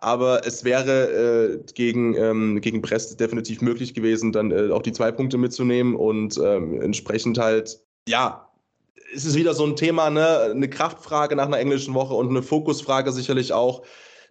[0.02, 4.92] aber es wäre äh, gegen, ähm, gegen Brest definitiv möglich gewesen, dann äh, auch die
[4.92, 8.48] zwei Punkte mitzunehmen und ähm, entsprechend halt, ja,
[9.14, 10.50] es ist wieder so ein Thema, ne?
[10.50, 13.82] eine Kraftfrage nach einer englischen Woche und eine Fokusfrage sicherlich auch.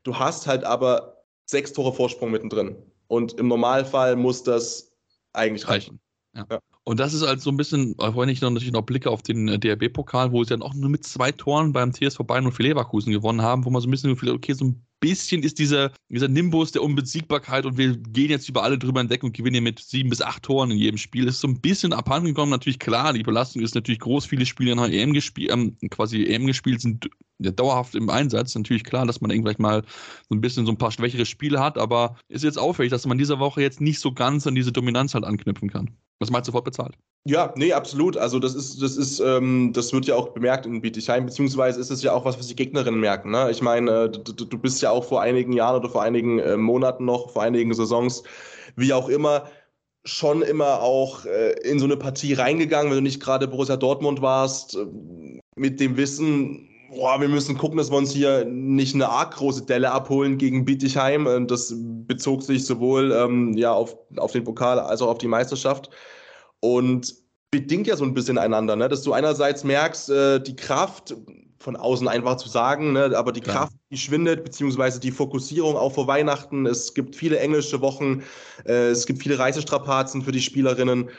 [0.03, 2.75] Du hast halt aber sechs Tore Vorsprung mittendrin
[3.07, 4.91] und im Normalfall muss das
[5.33, 5.99] eigentlich reichen.
[6.35, 6.45] Ja.
[6.49, 6.59] ja.
[6.83, 9.47] Und das ist halt so ein bisschen, wenn ich noch, natürlich noch blicke auf den
[9.47, 12.63] äh, DRB-Pokal, wo sie dann auch nur mit zwei Toren beim TSV Bayern und für
[12.63, 16.29] Leverkusen gewonnen haben, wo man so ein bisschen, okay, so ein bisschen ist dieser, dieser
[16.29, 20.09] Nimbus der Unbesiegbarkeit und wir gehen jetzt über alle drüber hinweg und gewinnen mit sieben
[20.09, 21.27] bis acht Toren in jedem Spiel.
[21.27, 22.51] Ist so ein bisschen abhanden gekommen.
[22.51, 24.25] Natürlich klar, die Belastung ist natürlich groß.
[24.25, 28.55] Viele Spieler haben EM gespielt, ähm, quasi EM gespielt, sind ja, dauerhaft im Einsatz.
[28.55, 29.83] Natürlich klar, dass man irgendwann mal
[30.29, 33.17] so ein bisschen so ein paar schwächere Spiele hat, aber ist jetzt auffällig, dass man
[33.17, 35.89] diese Woche jetzt nicht so ganz an diese Dominanz halt anknüpfen kann.
[36.21, 36.93] Das meinst sofort bezahlt.
[37.25, 38.15] Ja, nee, absolut.
[38.15, 41.89] Also das ist, das ist, ähm, das wird ja auch bemerkt in Bietigheim, beziehungsweise ist
[41.89, 43.31] es ja auch was, was die Gegnerinnen merken.
[43.31, 43.49] Ne?
[43.49, 46.57] Ich meine, äh, du, du, bist ja auch vor einigen Jahren oder vor einigen äh,
[46.57, 48.21] Monaten noch, vor einigen Saisons,
[48.75, 49.45] wie auch immer,
[50.05, 54.21] schon immer auch äh, in so eine Partie reingegangen, wenn du nicht gerade Borussia Dortmund
[54.21, 54.85] warst, äh,
[55.55, 59.65] mit dem Wissen, boah, wir müssen gucken, dass wir uns hier nicht eine arg große
[59.65, 61.27] Delle abholen gegen Bietigheim.
[61.27, 65.27] Ähm, das bezog sich sowohl ähm, ja, auf, auf den Pokal als auch auf die
[65.27, 65.89] Meisterschaft.
[66.59, 67.15] Und
[67.49, 68.87] bedingt ja so ein bisschen einander, ne?
[68.87, 71.15] dass du einerseits merkst, äh, die Kraft,
[71.59, 73.15] von außen einfach zu sagen, ne?
[73.15, 73.55] aber die Klar.
[73.57, 76.65] Kraft, die schwindet, beziehungsweise die Fokussierung auch vor Weihnachten.
[76.65, 78.23] Es gibt viele englische Wochen,
[78.65, 81.09] äh, es gibt viele Reisestrapazen für die Spielerinnen.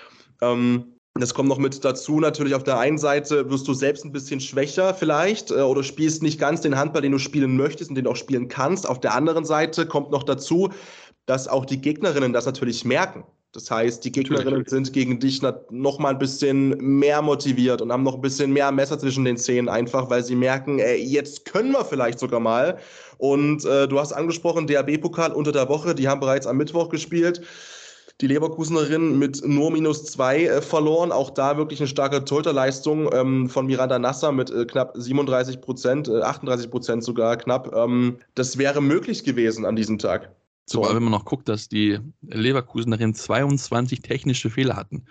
[0.40, 2.20] Ähm, das kommt noch mit dazu.
[2.20, 6.22] Natürlich auf der einen Seite wirst du selbst ein bisschen schwächer vielleicht äh, oder spielst
[6.22, 8.88] nicht ganz den Handball, den du spielen möchtest und den du auch spielen kannst.
[8.88, 10.70] Auf der anderen Seite kommt noch dazu,
[11.26, 13.24] dass auch die Gegnerinnen das natürlich merken.
[13.52, 18.02] Das heißt, die Gegnerinnen sind gegen dich noch mal ein bisschen mehr motiviert und haben
[18.02, 21.72] noch ein bisschen mehr Messer zwischen den Zähnen, einfach weil sie merken, ey, jetzt können
[21.72, 22.78] wir vielleicht sogar mal.
[23.18, 27.42] Und äh, du hast angesprochen, DAB-Pokal unter der Woche, die haben bereits am Mittwoch gespielt
[28.22, 31.12] die Leverkusenerin mit nur minus zwei äh, verloren.
[31.12, 36.08] Auch da wirklich eine starke Torhüterleistung ähm, von Miranda Nasser mit äh, knapp 37 Prozent,
[36.08, 37.74] äh, 38 Prozent sogar knapp.
[37.74, 40.30] Ähm, das wäre möglich gewesen an diesem Tag.
[40.66, 45.04] Zumal, wenn man noch guckt, dass die Leverkusenerin 22 technische Fehler hatten.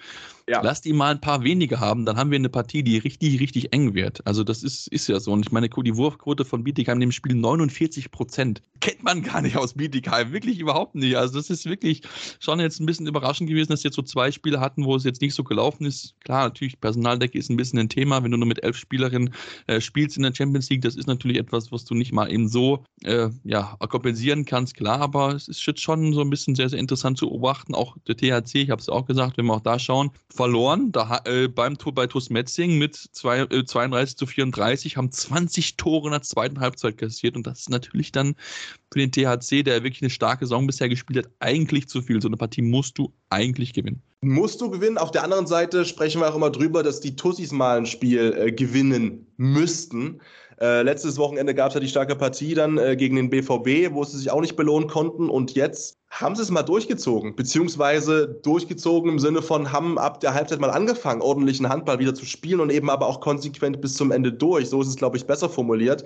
[0.51, 0.59] Ja.
[0.61, 3.71] Lass die mal ein paar wenige haben, dann haben wir eine Partie, die richtig, richtig
[3.71, 4.19] eng wird.
[4.27, 5.31] Also das ist, ist ja so.
[5.31, 8.61] Und ich meine, die Wurfquote von Bietigheim in dem Spiel 49 Prozent.
[8.81, 10.33] Kennt man gar nicht aus Bietigheim.
[10.33, 11.15] Wirklich überhaupt nicht.
[11.15, 12.01] Also das ist wirklich
[12.41, 15.21] schon jetzt ein bisschen überraschend gewesen, dass jetzt so zwei Spiele hatten, wo es jetzt
[15.21, 16.19] nicht so gelaufen ist.
[16.19, 18.21] Klar, natürlich, Personaldecke ist ein bisschen ein Thema.
[18.21, 19.33] Wenn du nur mit elf Spielerinnen
[19.67, 22.49] äh, spielst in der Champions League, das ist natürlich etwas, was du nicht mal eben
[22.49, 24.99] so äh, ja, kompensieren kannst, klar.
[24.99, 27.73] Aber es ist schon so ein bisschen sehr, sehr interessant zu beobachten.
[27.73, 30.11] Auch der THC, ich habe es auch gesagt, wenn wir auch da schauen,
[30.41, 35.11] verloren da, äh, beim Tor bei TuS Metzing mit zwei, äh, 32 zu 34, haben
[35.11, 38.33] 20 Tore in der zweiten Halbzeit kassiert und das ist natürlich dann
[38.91, 42.19] für den THC, der wirklich eine starke Saison bisher gespielt hat, eigentlich zu viel.
[42.23, 44.01] So eine Partie musst du eigentlich gewinnen.
[44.21, 44.97] Musst du gewinnen.
[44.97, 48.35] Auf der anderen Seite sprechen wir auch immer drüber, dass die Tussis mal ein Spiel
[48.35, 50.21] äh, gewinnen müssten.
[50.61, 54.03] Äh, letztes Wochenende gab es ja die starke Partie dann äh, gegen den BVB, wo
[54.03, 55.27] sie sich auch nicht belohnen konnten.
[55.27, 60.35] Und jetzt haben sie es mal durchgezogen, beziehungsweise durchgezogen im Sinne von haben ab der
[60.35, 64.11] Halbzeit mal angefangen, ordentlichen Handball wieder zu spielen und eben aber auch konsequent bis zum
[64.11, 64.69] Ende durch.
[64.69, 66.03] So ist es, glaube ich, besser formuliert,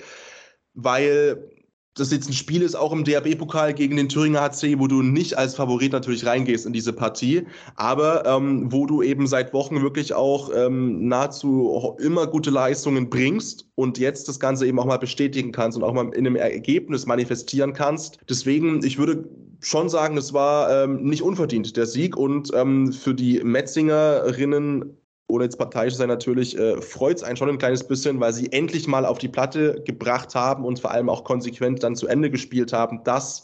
[0.74, 1.52] weil
[1.96, 5.38] das jetzt ein Spiel ist, auch im DRB-Pokal gegen den Thüringer HC, wo du nicht
[5.38, 10.14] als Favorit natürlich reingehst in diese Partie, aber ähm, wo du eben seit Wochen wirklich
[10.14, 15.54] auch ähm, nahezu immer gute Leistungen bringst und jetzt das Ganze eben auch mal bestätigen
[15.54, 18.20] kannst und auch mal in einem Ergebnis manifestieren kannst.
[18.30, 19.30] Deswegen, ich würde
[19.62, 24.98] schon sagen, es war ähm, nicht unverdient, der Sieg und ähm, für die Metzingerinnen
[25.28, 28.34] ohne jetzt parteiisch zu sein natürlich, äh, freut es einen schon ein kleines bisschen, weil
[28.34, 32.08] sie endlich mal auf die Platte gebracht haben und vor allem auch konsequent dann zu
[32.08, 33.44] Ende gespielt haben, das,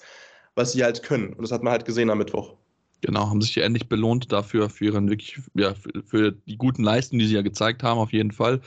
[0.56, 1.34] was sie halt können.
[1.34, 2.56] Und das hat man halt gesehen am Mittwoch.
[3.02, 6.84] Genau, haben sich ja endlich belohnt dafür, für ihren wirklich, ja, für, für, die guten
[6.84, 8.62] Leistungen, die sie ja gezeigt haben, auf jeden Fall.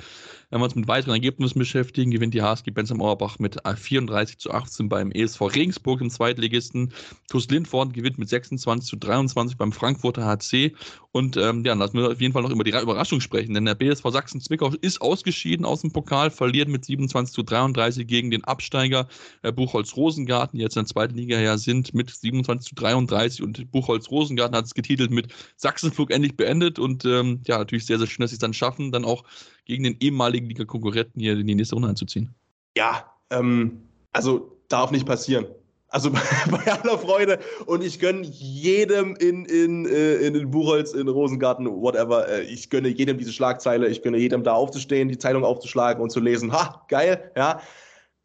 [0.54, 4.52] Wenn wir uns mit weiteren Ergebnissen beschäftigen, gewinnt die HSG Bensheim Auerbach mit 34 zu
[4.52, 6.92] 18 beim ESV Regensburg im Zweitligisten.
[7.28, 10.76] TuS Lindford gewinnt mit 26 zu 23 beim Frankfurter HC.
[11.10, 13.74] Und ähm, ja, lassen wir auf jeden Fall noch über die Überraschung sprechen, denn der
[13.74, 19.08] BSV Sachsen-Zwickau ist ausgeschieden aus dem Pokal, verliert mit 27 zu 33 gegen den Absteiger
[19.42, 23.72] äh, Buchholz-Rosengarten, die jetzt in der zweiten Liga ja sind, mit 27 zu 33 und
[23.72, 28.22] Buchholz-Rosengarten hat es getitelt mit Sachsenflug endlich beendet und ähm, ja, natürlich sehr, sehr schön,
[28.22, 29.24] dass sie es dann schaffen, dann auch
[29.64, 32.34] gegen den ehemaligen Liga-Konkurrenten hier in die nächste Runde einzuziehen.
[32.76, 35.46] Ja, ähm, also darf nicht passieren.
[35.88, 36.10] Also
[36.50, 41.66] bei aller Freude und ich gönne jedem in, in, äh, in, in Buchholz, in Rosengarten,
[41.66, 46.02] whatever, äh, ich gönne jedem diese Schlagzeile, ich gönne jedem da aufzustehen, die Zeitung aufzuschlagen
[46.02, 47.60] und zu lesen, ha, geil, ja.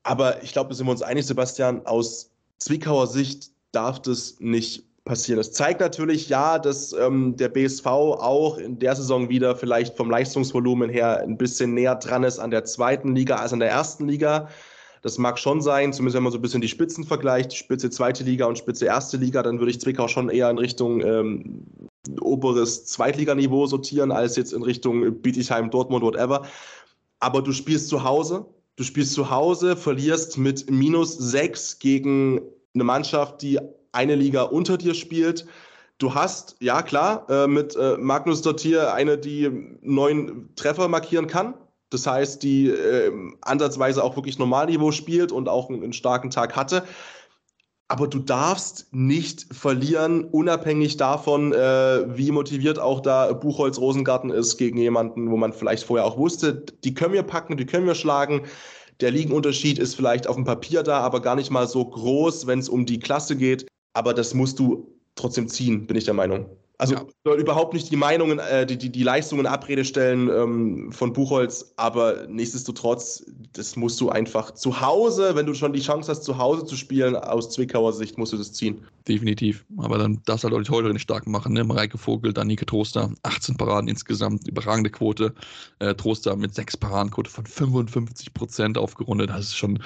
[0.02, 4.89] Aber ich glaube, da sind wir uns einig, Sebastian, aus Zwickauer Sicht darf das nicht
[5.10, 5.38] passieren.
[5.38, 10.10] Das zeigt natürlich, ja, dass ähm, der BSV auch in der Saison wieder vielleicht vom
[10.10, 14.07] Leistungsvolumen her ein bisschen näher dran ist an der zweiten Liga als an der ersten
[14.07, 14.49] Liga.
[15.01, 18.24] Das mag schon sein, zumindest wenn man so ein bisschen die Spitzen vergleicht, Spitze zweite
[18.24, 21.64] Liga und Spitze erste Liga, dann würde ich Zwickau schon eher in Richtung ähm,
[22.22, 26.43] oberes Zweitliganiveau sortieren, als jetzt in Richtung Bietigheim, Dortmund, whatever.
[27.20, 28.45] Aber du spielst zu Hause,
[28.76, 32.41] du spielst zu Hause, verlierst mit minus sechs gegen
[32.76, 33.60] eine Mannschaft, die
[33.92, 35.46] eine Liga unter dir spielt.
[36.00, 41.56] Du hast, ja klar, äh, mit äh, Magnus Dottier eine, die neun Treffer markieren kann.
[41.90, 43.12] Das heißt, die äh,
[43.42, 46.84] ansatzweise auch wirklich Normalniveau spielt und auch einen, einen starken Tag hatte.
[47.90, 54.58] Aber du darfst nicht verlieren, unabhängig davon, äh, wie motiviert auch da Buchholz Rosengarten ist
[54.58, 57.96] gegen jemanden, wo man vielleicht vorher auch wusste, die können wir packen, die können wir
[57.96, 58.44] schlagen.
[59.02, 62.60] Der Liegenunterschied ist vielleicht auf dem Papier da, aber gar nicht mal so groß, wenn
[62.60, 66.46] es um die Klasse geht aber das musst du trotzdem ziehen, bin ich der Meinung.
[66.80, 67.05] Also ja.
[67.25, 71.73] soll überhaupt nicht die Meinungen, äh, die, die, die Leistungen Abrede stellen ähm, von Buchholz,
[71.75, 76.38] aber nichtsdestotrotz, das musst du einfach zu Hause, wenn du schon die Chance hast, zu
[76.38, 78.82] Hause zu spielen, aus Zwickauer Sicht musst du das ziehen.
[79.09, 79.65] Definitiv.
[79.77, 81.53] Aber dann darfst du halt auch die Torhüterin stark machen.
[81.53, 81.63] Ne?
[81.63, 85.34] Mareike Vogel, Danike Troster, 18 Paraden insgesamt, überragende Quote.
[85.80, 89.32] Äh, Troster mit 6 Paradenquote von 55 Prozent aufgerundet.
[89.32, 89.82] Das ist schon,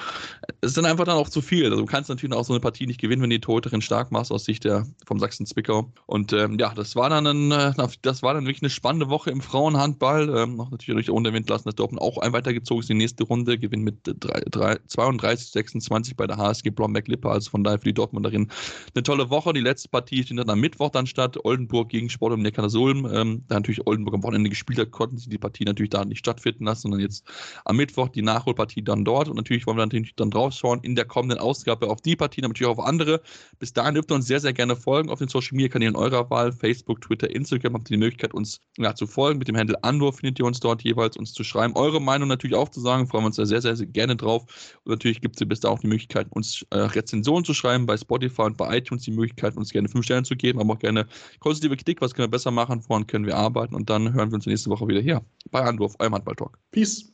[0.61, 1.65] es ist dann einfach dann auch zu viel.
[1.65, 4.31] Also du kannst natürlich auch so eine Partie nicht gewinnen, wenn die Torhüterin stark machst
[4.31, 5.89] aus Sicht der, vom Sachsen-Zwickau.
[6.05, 9.31] Und ähm, ja, das war dann, ein, äh, das war dann wirklich eine spannende Woche
[9.31, 10.29] im Frauenhandball.
[10.37, 13.57] Ähm, noch natürlich ohne Wind lassen, dass Dortmund auch ein weitergezogen ist die nächste Runde,
[13.57, 17.29] gewinnt mit 3, 3, 32 26 bei der HSG Blomberg-Lippe.
[17.29, 18.49] Also von daher für die Dortmunderin
[18.93, 19.53] eine tolle Woche.
[19.53, 21.37] Die letzte Partie findet dann am Mittwoch dann statt.
[21.43, 23.05] Oldenburg gegen Sport um Neckarsulm.
[23.11, 26.19] Ähm, da natürlich Oldenburg am Wochenende gespielt hat, konnten sie die Partie natürlich da nicht
[26.19, 27.25] stattfinden lassen, sondern jetzt
[27.65, 29.27] am Mittwoch die Nachholpartie dann dort.
[29.27, 32.41] Und natürlich wollen wir natürlich dann drauf schauen in der kommenden Ausgabe auf die Partie,
[32.41, 33.21] natürlich auch auf andere.
[33.59, 36.29] Bis dahin dürft ihr uns sehr, sehr gerne folgen auf den Social Media Kanälen eurer
[36.29, 36.51] Wahl.
[36.51, 39.39] Facebook, Twitter, Instagram habt ihr die Möglichkeit, uns ja, zu folgen.
[39.39, 41.75] Mit dem Handel Anwurf findet ihr uns dort jeweils, uns zu schreiben.
[41.75, 43.07] Eure Meinung natürlich auch zu sagen.
[43.07, 44.43] Freuen wir uns da sehr, sehr, sehr gerne drauf.
[44.83, 47.97] Und natürlich gibt es bis da auch die Möglichkeit, uns äh, Rezensionen zu schreiben bei
[47.97, 49.03] Spotify und bei iTunes.
[49.03, 51.05] Die Möglichkeit, uns gerne fünf Sterne zu geben, aber auch gerne
[51.39, 52.01] konstruktive Kritik.
[52.01, 52.83] Was können wir besser machen?
[52.87, 53.75] Woran können wir arbeiten?
[53.75, 56.57] Und dann hören wir uns nächste Woche wieder hier bei Anwurf, eurem Handball-Talk.
[56.71, 57.13] Peace.